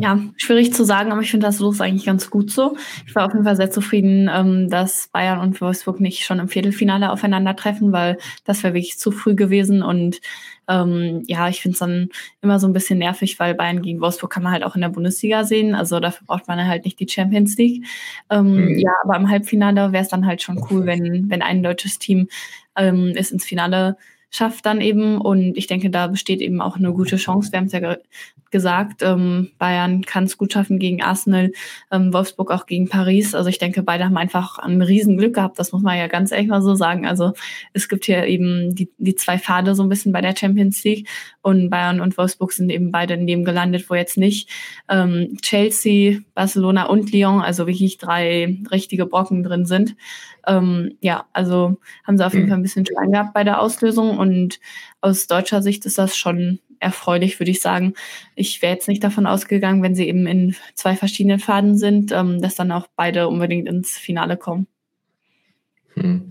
Ja, 0.00 0.20
schwierig 0.36 0.74
zu 0.74 0.84
sagen, 0.84 1.12
aber 1.12 1.20
ich 1.20 1.30
finde 1.30 1.46
das 1.46 1.58
Los 1.58 1.80
eigentlich 1.80 2.06
ganz 2.06 2.30
gut 2.30 2.50
so. 2.50 2.76
Ich 3.06 3.14
war 3.14 3.26
auf 3.26 3.32
jeden 3.32 3.44
Fall 3.44 3.56
sehr 3.56 3.70
zufrieden, 3.70 4.28
ähm, 4.32 4.68
dass 4.68 5.08
Bayern 5.08 5.40
und 5.40 5.60
Wolfsburg 5.60 6.00
nicht 6.00 6.24
schon 6.24 6.38
im 6.38 6.48
Viertelfinale 6.48 7.10
aufeinandertreffen, 7.10 7.92
weil 7.92 8.18
das 8.44 8.62
wäre 8.62 8.74
wirklich 8.74 8.98
zu 8.98 9.10
früh 9.10 9.34
gewesen. 9.34 9.82
Und 9.82 10.20
ähm, 10.68 11.22
ja, 11.26 11.48
ich 11.48 11.60
finde 11.60 11.74
es 11.74 11.78
dann 11.78 12.08
immer 12.42 12.58
so 12.58 12.66
ein 12.66 12.72
bisschen 12.72 12.98
nervig, 12.98 13.38
weil 13.38 13.54
Bayern 13.54 13.82
gegen 13.82 14.00
Wolfsburg 14.00 14.32
kann 14.32 14.42
man 14.42 14.52
halt 14.52 14.64
auch 14.64 14.74
in 14.74 14.80
der 14.80 14.88
Bundesliga 14.88 15.44
sehen. 15.44 15.74
Also 15.74 16.00
dafür 16.00 16.26
braucht 16.26 16.48
man 16.48 16.66
halt 16.66 16.84
nicht 16.84 16.98
die 16.98 17.08
Champions 17.08 17.56
League. 17.56 17.84
Ähm, 18.30 18.54
mhm. 18.54 18.78
Ja, 18.78 18.92
aber 19.04 19.16
im 19.16 19.28
Halbfinale 19.28 19.92
wäre 19.92 20.02
es 20.02 20.08
dann 20.08 20.26
halt 20.26 20.42
schon 20.42 20.64
cool, 20.70 20.86
wenn, 20.86 21.30
wenn 21.30 21.42
ein 21.42 21.62
deutsches 21.62 21.98
Team 21.98 22.28
ähm, 22.76 23.12
es 23.16 23.30
ins 23.30 23.44
Finale 23.44 23.96
schafft 24.30 24.66
dann 24.66 24.80
eben. 24.80 25.20
Und 25.20 25.56
ich 25.56 25.66
denke, 25.66 25.90
da 25.90 26.06
besteht 26.06 26.40
eben 26.40 26.60
auch 26.60 26.76
eine 26.76 26.92
gute 26.92 27.16
Chance. 27.16 27.52
Wir 27.52 27.58
haben 27.58 27.66
es 27.66 27.72
ja 27.72 27.80
ge 27.80 27.96
gesagt, 28.52 29.02
ähm, 29.02 29.50
Bayern 29.58 30.02
kann 30.02 30.24
es 30.24 30.38
gut 30.38 30.52
schaffen 30.52 30.78
gegen 30.78 31.02
Arsenal, 31.02 31.52
ähm, 31.90 32.12
Wolfsburg 32.12 32.52
auch 32.52 32.66
gegen 32.66 32.88
Paris. 32.88 33.34
Also 33.34 33.50
ich 33.50 33.58
denke, 33.58 33.82
beide 33.82 34.04
haben 34.04 34.16
einfach 34.16 34.58
ein 34.58 34.80
Riesenglück 34.82 35.34
gehabt. 35.34 35.58
Das 35.58 35.72
muss 35.72 35.82
man 35.82 35.98
ja 35.98 36.06
ganz 36.06 36.30
ehrlich 36.30 36.46
mal 36.46 36.62
so 36.62 36.74
sagen. 36.76 37.06
Also 37.06 37.32
es 37.72 37.88
gibt 37.88 38.04
hier 38.04 38.24
eben 38.24 38.74
die, 38.74 38.88
die 38.98 39.16
zwei 39.16 39.38
Pfade 39.38 39.74
so 39.74 39.82
ein 39.82 39.88
bisschen 39.88 40.12
bei 40.12 40.20
der 40.20 40.36
Champions 40.36 40.82
League. 40.84 41.08
Und 41.42 41.70
Bayern 41.70 42.00
und 42.00 42.16
Wolfsburg 42.16 42.52
sind 42.52 42.70
eben 42.70 42.92
beide 42.92 43.14
in 43.14 43.26
dem 43.26 43.44
gelandet, 43.44 43.90
wo 43.90 43.94
jetzt 43.94 44.16
nicht 44.16 44.48
ähm, 44.88 45.36
Chelsea, 45.42 46.20
Barcelona 46.34 46.84
und 46.86 47.12
Lyon, 47.12 47.42
also 47.42 47.66
wirklich 47.66 47.98
drei 47.98 48.56
richtige 48.70 49.06
Brocken 49.06 49.42
drin 49.42 49.66
sind. 49.66 49.96
Ähm, 50.46 50.96
ja, 51.00 51.26
also 51.32 51.78
haben 52.04 52.16
sie 52.16 52.26
auf 52.26 52.32
jeden 52.32 52.46
mhm. 52.46 52.50
Fall 52.50 52.58
ein 52.58 52.62
bisschen 52.62 52.86
Schwein 52.86 53.12
gehabt 53.12 53.34
bei 53.34 53.44
der 53.44 53.60
Auslösung 53.60 54.18
und 54.18 54.60
aus 55.00 55.26
deutscher 55.26 55.62
Sicht 55.62 55.84
ist 55.86 55.98
das 55.98 56.16
schon 56.16 56.60
erfreulich, 56.80 57.40
würde 57.40 57.50
ich 57.50 57.60
sagen. 57.60 57.94
Ich 58.34 58.62
wäre 58.62 58.74
jetzt 58.74 58.88
nicht 58.88 59.02
davon 59.02 59.26
ausgegangen, 59.26 59.82
wenn 59.82 59.94
sie 59.94 60.08
eben 60.08 60.26
in 60.26 60.54
zwei 60.74 60.96
verschiedenen 60.96 61.38
Faden 61.38 61.76
sind, 61.76 62.12
ähm, 62.12 62.40
dass 62.40 62.54
dann 62.54 62.72
auch 62.72 62.86
beide 62.96 63.28
unbedingt 63.28 63.68
ins 63.68 63.96
Finale 63.96 64.36
kommen. 64.36 64.66
Hm. 65.94 66.30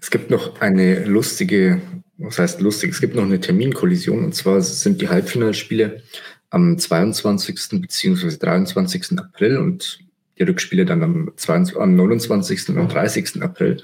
Es 0.00 0.10
gibt 0.10 0.30
noch 0.30 0.60
eine 0.60 1.04
lustige, 1.04 1.80
was 2.18 2.38
heißt 2.38 2.60
lustig, 2.60 2.92
es 2.92 3.00
gibt 3.00 3.14
noch 3.14 3.24
eine 3.24 3.40
Terminkollision 3.40 4.24
und 4.24 4.34
zwar 4.34 4.60
sind 4.60 5.00
die 5.00 5.08
Halbfinalspiele 5.08 6.02
am 6.50 6.78
22. 6.78 7.80
bzw. 7.80 8.36
23. 8.36 9.18
April 9.18 9.58
und 9.58 10.05
die 10.38 10.42
Rückspiele 10.42 10.84
dann 10.84 11.02
am, 11.02 11.32
22, 11.36 11.76
am 11.76 11.96
29. 11.96 12.70
und 12.70 12.78
am 12.78 12.88
30. 12.88 13.42
April. 13.42 13.82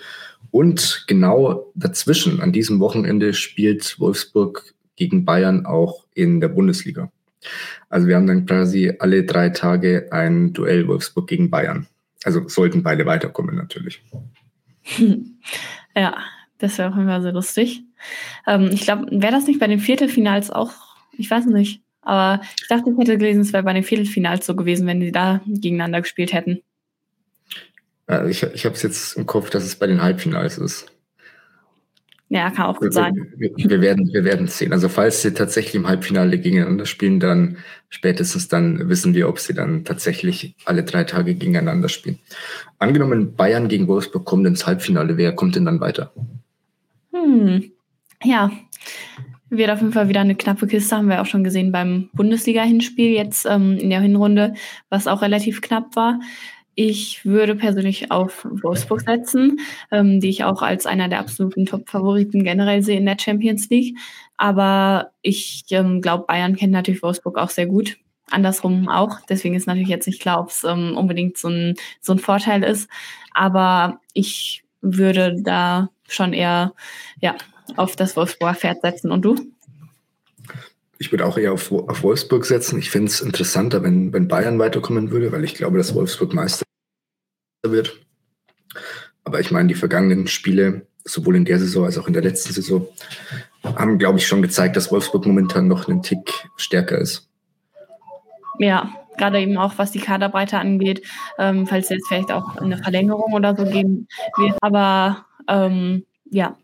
Und 0.51 1.05
genau 1.07 1.73
dazwischen, 1.75 2.41
an 2.41 2.53
diesem 2.53 2.81
Wochenende, 2.81 3.33
spielt 3.35 3.99
Wolfsburg 3.99 4.75
gegen 4.97 5.25
Bayern 5.25 5.67
auch 5.67 6.05
in 6.15 6.41
der 6.41 6.49
Bundesliga. 6.49 7.11
Also 7.89 8.07
wir 8.07 8.17
haben 8.17 8.27
dann 8.27 8.47
quasi 8.47 8.93
alle 8.99 9.25
drei 9.25 9.49
Tage 9.49 10.09
ein 10.11 10.53
Duell 10.53 10.87
Wolfsburg 10.87 11.27
gegen 11.27 11.51
Bayern. 11.51 11.87
Also 12.25 12.47
sollten 12.49 12.83
beide 12.83 13.07
weiterkommen 13.07 13.57
natürlich. 13.57 14.03
Ja, 15.95 16.17
das 16.57 16.79
wäre 16.79 16.89
auf 16.89 16.97
jeden 16.97 17.09
Fall 17.09 17.21
sehr 17.21 17.33
lustig. 17.33 17.85
Ähm, 18.47 18.71
ich 18.73 18.81
glaube, 18.81 19.09
wäre 19.11 19.33
das 19.33 19.47
nicht 19.47 19.61
bei 19.61 19.67
den 19.67 19.79
Viertelfinals 19.79 20.51
auch, 20.51 20.73
ich 21.13 21.31
weiß 21.31 21.45
nicht, 21.47 21.82
aber 22.03 22.43
ich 22.61 22.69
dachte, 22.69 22.91
ich 22.91 22.99
hätte 22.99 23.17
gelesen, 23.17 23.43
es 23.43 23.53
wäre 23.53 23.63
bei 23.63 23.73
den 23.73 23.85
Viertelfinals 23.85 24.45
so 24.45 24.55
gewesen, 24.55 24.87
wenn 24.87 25.01
die 25.01 25.13
da 25.13 25.41
gegeneinander 25.47 26.03
gespielt 26.03 26.33
hätten. 26.33 26.63
Äh, 28.09 28.29
ich 28.31 28.43
ich 28.43 28.65
habe 28.65 28.75
es 28.75 28.83
jetzt 28.83 29.17
im 29.17 29.27
Kopf, 29.27 29.51
dass 29.51 29.65
es 29.65 29.77
bei 29.77 29.87
den 29.87 30.03
Halbfinals 30.03 30.59
ist. 30.59 30.93
Ja, 32.29 32.51
kann 32.51 32.65
auch 32.65 32.81
gut 32.81 32.95
sein. 32.95 33.15
Wir, 33.37 33.51
wir, 33.55 33.83
werden, 33.83 34.11
wir 34.11 34.25
werden 34.25 34.47
sehen. 34.47 34.73
Also 34.73 34.89
falls 34.89 35.21
sie 35.21 35.35
tatsächlich 35.35 35.75
im 35.75 35.87
Halbfinale 35.87 36.39
gegeneinander 36.39 36.87
spielen, 36.87 37.21
dann 37.21 37.59
spätestens 37.91 38.49
dann 38.49 38.89
wissen 38.89 39.13
wir, 39.13 39.29
ob 39.29 39.39
sie 39.39 39.53
dann 39.53 39.85
tatsächlich 39.85 40.57
alle 40.65 40.83
drei 40.83 41.05
Tage 41.05 41.35
gegeneinander 41.35 41.91
spielen. 41.91 42.19
Angenommen, 42.79 43.37
Bayern 43.37 43.69
gegen 43.69 43.87
Wolfsburg 43.87 44.25
kommt 44.25 44.47
ins 44.47 44.67
Halbfinale, 44.67 45.19
wer 45.19 45.33
kommt 45.33 45.57
denn 45.57 45.67
dann 45.67 45.81
weiter? 45.81 46.11
Hm, 47.13 47.71
ja, 48.25 48.51
wird 49.59 49.71
auf 49.71 49.81
jeden 49.81 49.93
Fall 49.93 50.09
wieder 50.09 50.21
eine 50.21 50.35
knappe 50.35 50.67
Kiste, 50.67 50.97
haben 50.97 51.09
wir 51.09 51.21
auch 51.21 51.27
schon 51.27 51.45
gesehen 51.45 51.73
beim 51.73 52.09
Bundesliga-Hinspiel 52.15 53.13
jetzt 53.13 53.47
ähm, 53.47 53.77
in 53.79 53.91
der 53.91 54.01
Hinrunde, 54.01 54.55
was 54.89 55.07
auch 55.07 55.23
relativ 55.23 55.61
knapp 55.61 55.95
war. 55.95 56.21
Ich 56.75 57.27
würde 57.27 57.55
persönlich 57.55 58.11
auf 58.11 58.47
Wolfsburg 58.51 59.03
setzen, 59.03 59.61
ähm, 59.91 60.21
die 60.21 60.31
ich 60.31 60.45
auch 60.45 60.63
als 60.63 60.87
einer 60.87 61.09
der 61.09 61.19
absoluten 61.19 61.67
Top-Favoriten 61.67 62.45
generell 62.45 62.83
sehe 62.83 62.97
in 62.97 63.05
der 63.05 63.19
Champions 63.19 63.69
League. 63.69 63.99
Aber 64.39 65.11
ich 65.21 65.65
ähm, 65.71 66.01
glaube, 66.01 66.25
Bayern 66.27 66.57
kennt 66.57 66.73
natürlich 66.73 67.03
Wolfsburg 67.03 67.37
auch 67.37 67.51
sehr 67.51 67.67
gut. 67.67 67.99
Andersrum 68.31 68.89
auch. 68.89 69.21
Deswegen 69.29 69.55
ist 69.55 69.67
natürlich 69.67 69.89
jetzt 69.89 70.07
nicht 70.07 70.23
klar, 70.23 70.41
ob 70.41 70.49
es 70.49 70.65
ähm, 70.65 70.97
unbedingt 70.97 71.37
so 71.37 71.49
ein, 71.49 71.75
so 72.01 72.15
ein 72.15 72.19
Vorteil 72.19 72.63
ist. 72.63 72.89
Aber 73.35 74.01
ich 74.15 74.65
würde 74.81 75.37
da 75.43 75.91
schon 76.13 76.33
eher 76.33 76.73
ja, 77.21 77.37
auf 77.77 77.97
das 77.97 78.17
Wolfsburger 78.17 78.55
Pferd 78.55 78.83
setzen. 78.83 79.11
Und 79.11 79.23
du? 79.23 79.37
Ich 80.99 81.11
würde 81.11 81.27
auch 81.27 81.37
eher 81.37 81.53
auf, 81.53 81.73
auf 81.73 82.03
Wolfsburg 82.03 82.45
setzen. 82.45 82.79
Ich 82.79 82.91
finde 82.91 83.09
es 83.09 83.21
interessanter, 83.21 83.83
wenn, 83.83 84.13
wenn 84.13 84.29
Bayern 84.29 84.59
weiterkommen 84.59 85.11
würde, 85.11 85.33
weil 85.33 85.45
ich 85.45 85.55
glaube, 85.55 85.79
dass 85.79 85.95
Wolfsburg 85.95 86.33
Meister 86.35 86.65
wird. 87.67 87.99
Aber 89.25 89.41
ich 89.41 89.51
meine, 89.51 89.69
die 89.69 89.75
vergangenen 89.75 90.27
Spiele, 90.27 90.87
sowohl 91.05 91.37
in 91.37 91.45
der 91.45 91.59
Saison 91.59 91.85
als 91.85 91.99
auch 91.99 92.07
in 92.07 92.13
der 92.13 92.23
letzten 92.23 92.53
Saison, 92.53 92.87
haben, 93.65 93.99
glaube 93.99 94.19
ich, 94.19 94.27
schon 94.27 94.43
gezeigt, 94.43 94.77
dass 94.77 94.91
Wolfsburg 94.91 95.27
momentan 95.27 95.69
noch 95.69 95.89
einen 95.89 96.03
Tick 96.03 96.49
stärker 96.57 96.99
ist. 96.99 97.29
Ja, 98.59 98.93
gerade 99.17 99.41
eben 99.41 99.57
auch 99.57 99.79
was 99.79 99.93
die 99.93 100.01
Kaderbreite 100.01 100.59
angeht, 100.59 101.07
ähm, 101.39 101.67
falls 101.67 101.89
jetzt 101.89 102.09
vielleicht 102.09 102.33
auch 102.33 102.57
eine 102.57 102.79
Verlängerung 102.79 103.33
oder 103.33 103.57
so 103.57 103.65
geben 103.65 104.09
wird. 104.37 104.57
Aber 104.61 105.27
ähm, 105.49 106.05
ja, 106.31 106.57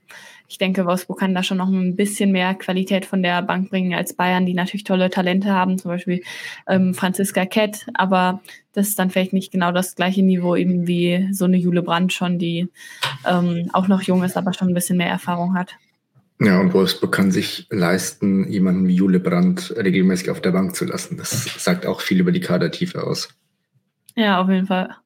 ich 0.48 0.56
denke, 0.56 0.86
Wolfsburg 0.86 1.18
kann 1.18 1.34
da 1.34 1.42
schon 1.42 1.58
noch 1.58 1.68
ein 1.68 1.94
bisschen 1.94 2.32
mehr 2.32 2.54
Qualität 2.54 3.04
von 3.04 3.22
der 3.22 3.42
Bank 3.42 3.68
bringen 3.68 3.92
als 3.92 4.14
Bayern, 4.14 4.46
die 4.46 4.54
natürlich 4.54 4.84
tolle 4.84 5.10
Talente 5.10 5.52
haben, 5.52 5.76
zum 5.76 5.90
Beispiel 5.90 6.22
ähm, 6.66 6.94
Franziska 6.94 7.44
Kett, 7.44 7.86
aber 7.92 8.40
das 8.72 8.88
ist 8.88 8.98
dann 8.98 9.10
vielleicht 9.10 9.34
nicht 9.34 9.52
genau 9.52 9.72
das 9.72 9.94
gleiche 9.94 10.22
Niveau 10.22 10.56
eben 10.56 10.86
wie 10.86 11.28
so 11.32 11.44
eine 11.44 11.58
Jule 11.58 11.82
Brandt 11.82 12.14
schon, 12.14 12.38
die 12.38 12.68
ähm, 13.26 13.68
auch 13.74 13.88
noch 13.88 14.00
jung 14.02 14.24
ist, 14.24 14.38
aber 14.38 14.54
schon 14.54 14.68
ein 14.68 14.74
bisschen 14.74 14.96
mehr 14.96 15.10
Erfahrung 15.10 15.54
hat. 15.54 15.76
Ja, 16.40 16.60
und 16.60 16.72
Wolfsburg 16.72 17.12
kann 17.12 17.30
sich 17.30 17.66
leisten, 17.68 18.48
jemanden 18.48 18.86
wie 18.88 18.94
Jule 18.94 19.20
Brandt 19.20 19.74
regelmäßig 19.76 20.30
auf 20.30 20.40
der 20.40 20.52
Bank 20.52 20.74
zu 20.76 20.84
lassen. 20.84 21.16
Das 21.16 21.62
sagt 21.62 21.84
auch 21.84 22.00
viel 22.00 22.20
über 22.20 22.32
die 22.32 22.40
Kadertiefe 22.40 23.04
aus. 23.04 23.28
Ja, 24.14 24.40
auf 24.40 24.48
jeden 24.48 24.66
Fall. 24.66 24.96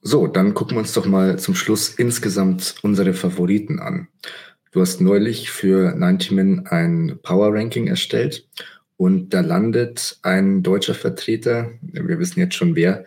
So, 0.00 0.26
dann 0.26 0.54
gucken 0.54 0.76
wir 0.76 0.80
uns 0.80 0.92
doch 0.92 1.06
mal 1.06 1.38
zum 1.38 1.54
Schluss 1.54 1.90
insgesamt 1.90 2.76
unsere 2.82 3.14
Favoriten 3.14 3.80
an. 3.80 4.08
Du 4.70 4.80
hast 4.80 5.00
neulich 5.00 5.50
für 5.50 5.94
90 5.94 6.30
Min 6.32 6.66
ein 6.66 7.18
Power 7.22 7.52
Ranking 7.52 7.86
erstellt 7.86 8.46
und 8.96 9.34
da 9.34 9.40
landet 9.40 10.18
ein 10.22 10.62
deutscher 10.62 10.94
Vertreter, 10.94 11.70
wir 11.80 12.18
wissen 12.18 12.40
jetzt 12.40 12.54
schon 12.54 12.76
wer, 12.76 13.04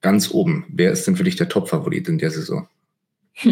ganz 0.00 0.30
oben. 0.30 0.64
Wer 0.68 0.92
ist 0.92 1.06
denn 1.06 1.16
für 1.16 1.24
dich 1.24 1.36
der 1.36 1.48
Top-Favorit 1.48 2.08
in 2.08 2.18
der 2.18 2.30
Saison? 2.30 2.68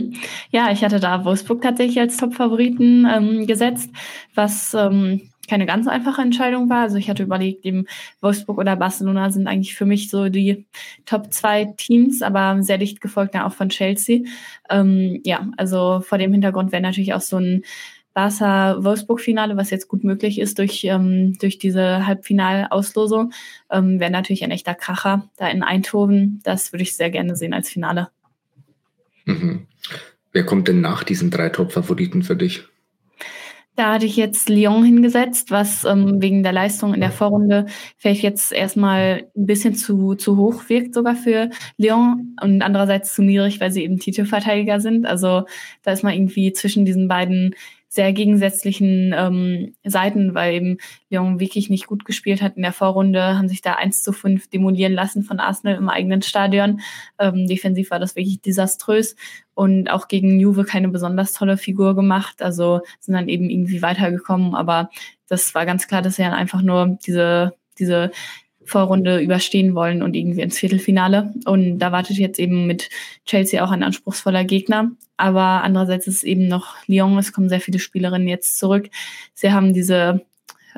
Ja, 0.50 0.72
ich 0.72 0.83
hatte 0.83 0.98
da 0.98 1.24
Wolfsburg 1.24 1.62
tatsächlich 1.62 2.00
als 2.00 2.16
Top-Favoriten 2.16 3.07
ähm, 3.09 3.46
gesetzt, 3.46 3.88
was 4.35 4.74
ähm, 4.74 5.30
keine 5.50 5.66
ganz 5.66 5.88
einfache 5.88 6.22
Entscheidung 6.22 6.70
war. 6.70 6.82
Also 6.82 6.96
ich 6.96 7.10
hatte 7.10 7.24
überlegt, 7.24 7.64
eben 7.64 7.86
Wolfsburg 8.20 8.56
oder 8.56 8.76
Barcelona 8.76 9.30
sind 9.30 9.48
eigentlich 9.48 9.74
für 9.74 9.84
mich 9.84 10.08
so 10.08 10.28
die 10.28 10.64
Top 11.06 11.32
zwei 11.32 11.64
Teams, 11.76 12.22
aber 12.22 12.62
sehr 12.62 12.78
dicht 12.78 13.00
gefolgt 13.00 13.34
dann 13.34 13.42
auch 13.42 13.52
von 13.52 13.68
Chelsea. 13.68 14.20
Ähm, 14.70 15.20
ja, 15.24 15.48
also 15.56 16.02
vor 16.02 16.18
dem 16.18 16.30
Hintergrund 16.30 16.70
wäre 16.70 16.82
natürlich 16.82 17.14
auch 17.14 17.20
so 17.20 17.38
ein 17.38 17.64
Barca-Wolfsburg-Finale, 18.14 19.56
was 19.56 19.70
jetzt 19.70 19.88
gut 19.88 20.04
möglich 20.04 20.38
ist 20.38 20.58
durch, 20.58 20.84
ähm, 20.84 21.36
durch 21.40 21.58
diese 21.58 22.06
Halbfinalauslosung, 22.06 23.32
ähm, 23.70 23.98
wäre 23.98 24.10
natürlich 24.12 24.44
ein 24.44 24.50
echter 24.52 24.74
Kracher 24.74 25.28
da 25.36 25.48
in 25.48 25.64
Eindhoven. 25.64 26.40
Das 26.44 26.72
würde 26.72 26.84
ich 26.84 26.96
sehr 26.96 27.10
gerne 27.10 27.34
sehen 27.34 27.54
als 27.54 27.68
Finale. 27.68 28.08
Mhm. 29.24 29.66
Wer 30.32 30.46
kommt 30.46 30.68
denn 30.68 30.80
nach 30.80 31.02
diesen 31.02 31.32
drei 31.32 31.48
Top-Favoriten 31.48 32.22
für 32.22 32.36
dich? 32.36 32.69
Da 33.76 33.94
hatte 33.94 34.06
ich 34.06 34.16
jetzt 34.16 34.48
Lyon 34.48 34.85
hingesetzt, 34.85 35.50
was 35.50 35.85
ähm, 35.85 36.20
wegen 36.20 36.42
der 36.42 36.52
Leistung 36.52 36.92
in 36.92 37.00
der 37.00 37.12
Vorrunde 37.12 37.66
vielleicht 37.96 38.22
jetzt 38.22 38.52
erstmal 38.52 39.28
ein 39.37 39.46
bisschen 39.46 39.74
zu, 39.74 40.14
zu 40.16 40.37
hoch 40.37 40.68
wirkt 40.68 40.92
sogar 40.92 41.14
für 41.14 41.50
Lyon 41.78 42.37
und 42.42 42.62
andererseits 42.62 43.14
zu 43.14 43.22
niedrig, 43.22 43.61
weil 43.61 43.70
sie 43.70 43.85
eben 43.85 43.98
Titelverteidiger 43.98 44.80
sind. 44.80 45.06
Also 45.06 45.44
da 45.83 45.92
ist 45.92 46.02
man 46.02 46.12
irgendwie 46.12 46.52
zwischen 46.52 46.85
diesen 46.85 47.09
beiden 47.09 47.54
sehr 47.92 48.12
gegensätzlichen 48.12 49.12
ähm, 49.16 49.74
Seiten, 49.85 50.33
weil 50.33 50.55
eben 50.55 50.79
Lyon 51.11 51.40
wirklich 51.40 51.70
nicht 51.70 51.88
gut 51.88 52.05
gespielt 52.05 52.40
hat 52.40 52.57
in 52.57 52.62
der 52.62 52.72
Vorrunde, 52.72 53.37
haben 53.37 53.48
sich 53.48 53.62
da 53.62 53.74
1 53.74 54.05
zu 54.05 54.12
5 54.12 54.48
demolieren 54.48 54.92
lassen 54.92 55.24
von 55.24 55.40
Arsenal 55.40 55.74
im 55.74 55.88
eigenen 55.88 56.22
Stadion. 56.22 56.81
Ähm, 57.18 57.48
defensiv 57.48 57.90
war 57.90 57.98
das 57.98 58.14
wirklich 58.14 58.40
desaströs 58.40 59.16
und 59.55 59.90
auch 59.90 60.07
gegen 60.07 60.38
Juve 60.38 60.62
keine 60.64 60.88
besonders 60.88 61.33
tolle 61.33 61.57
Figur 61.57 61.96
gemacht. 61.96 62.42
Also 62.42 62.81
sind 63.00 63.14
dann 63.14 63.29
eben 63.29 63.50
irgendwie 63.50 63.83
weitergekommen, 63.83 64.55
aber 64.55 64.90
das 65.29 65.53
war 65.57 65.66
ganz 65.66 65.88
klar, 65.88 66.00
dass 66.00 66.14
sie 66.14 66.22
dann 66.22 66.33
einfach 66.33 66.62
nur 66.62 66.96
diese, 67.05 67.57
diese 67.81 68.12
Vorrunde 68.70 69.20
überstehen 69.20 69.74
wollen 69.74 70.02
und 70.02 70.14
irgendwie 70.14 70.40
ins 70.40 70.59
Viertelfinale. 70.59 71.35
Und 71.44 71.78
da 71.78 71.92
wartet 71.92 72.16
jetzt 72.16 72.38
eben 72.38 72.66
mit 72.66 72.88
Chelsea 73.26 73.62
auch 73.62 73.70
ein 73.70 73.83
anspruchsvoller 73.83 74.44
Gegner. 74.44 74.90
Aber 75.16 75.62
andererseits 75.62 76.06
ist 76.06 76.22
eben 76.22 76.48
noch 76.48 76.76
Lyon, 76.87 77.18
es 77.18 77.33
kommen 77.33 77.48
sehr 77.48 77.61
viele 77.61 77.78
Spielerinnen 77.78 78.28
jetzt 78.28 78.59
zurück. 78.59 78.88
Sie 79.35 79.52
haben 79.52 79.74
diese 79.74 80.24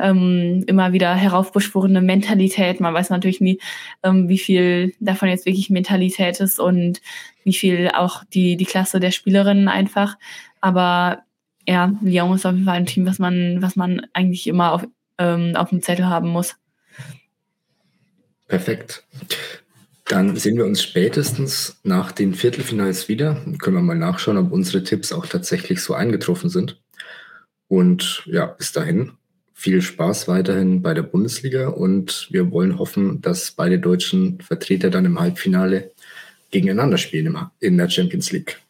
ähm, 0.00 0.64
immer 0.66 0.92
wieder 0.92 1.14
heraufbeschworene 1.14 2.00
Mentalität. 2.00 2.80
Man 2.80 2.94
weiß 2.94 3.10
natürlich 3.10 3.40
nie, 3.40 3.60
ähm, 4.02 4.28
wie 4.28 4.38
viel 4.38 4.94
davon 5.00 5.28
jetzt 5.28 5.46
wirklich 5.46 5.70
Mentalität 5.70 6.40
ist 6.40 6.58
und 6.58 7.00
wie 7.44 7.52
viel 7.52 7.90
auch 7.94 8.24
die, 8.24 8.56
die 8.56 8.64
Klasse 8.64 9.00
der 9.00 9.10
Spielerinnen 9.10 9.68
einfach. 9.68 10.16
Aber 10.60 11.22
ja, 11.68 11.92
Lyon 12.00 12.34
ist 12.34 12.46
auf 12.46 12.54
jeden 12.54 12.64
Fall 12.64 12.76
ein 12.76 12.86
Team, 12.86 13.06
was 13.06 13.18
man, 13.18 13.60
was 13.60 13.76
man 13.76 14.06
eigentlich 14.12 14.46
immer 14.46 14.72
auf, 14.72 14.86
ähm, 15.18 15.54
auf 15.56 15.70
dem 15.70 15.82
Zettel 15.82 16.06
haben 16.06 16.28
muss. 16.28 16.56
Perfekt. 18.48 19.04
Dann 20.04 20.36
sehen 20.36 20.56
wir 20.56 20.64
uns 20.64 20.82
spätestens 20.82 21.80
nach 21.84 22.12
den 22.12 22.34
Viertelfinals 22.34 23.08
wieder. 23.08 23.40
Dann 23.44 23.58
können 23.58 23.76
wir 23.76 23.82
mal 23.82 23.96
nachschauen, 23.96 24.36
ob 24.36 24.52
unsere 24.52 24.84
Tipps 24.84 25.12
auch 25.12 25.26
tatsächlich 25.26 25.80
so 25.80 25.94
eingetroffen 25.94 26.50
sind. 26.50 26.80
Und 27.68 28.22
ja, 28.26 28.46
bis 28.46 28.72
dahin 28.72 29.12
viel 29.54 29.80
Spaß 29.80 30.28
weiterhin 30.28 30.82
bei 30.82 30.92
der 30.92 31.02
Bundesliga 31.02 31.68
und 31.68 32.28
wir 32.30 32.50
wollen 32.50 32.78
hoffen, 32.78 33.20
dass 33.20 33.52
beide 33.52 33.78
deutschen 33.78 34.40
Vertreter 34.40 34.90
dann 34.90 35.04
im 35.04 35.20
Halbfinale 35.20 35.92
gegeneinander 36.50 36.98
spielen 36.98 37.36
in 37.60 37.78
der 37.78 37.88
Champions 37.88 38.32
League. 38.32 38.61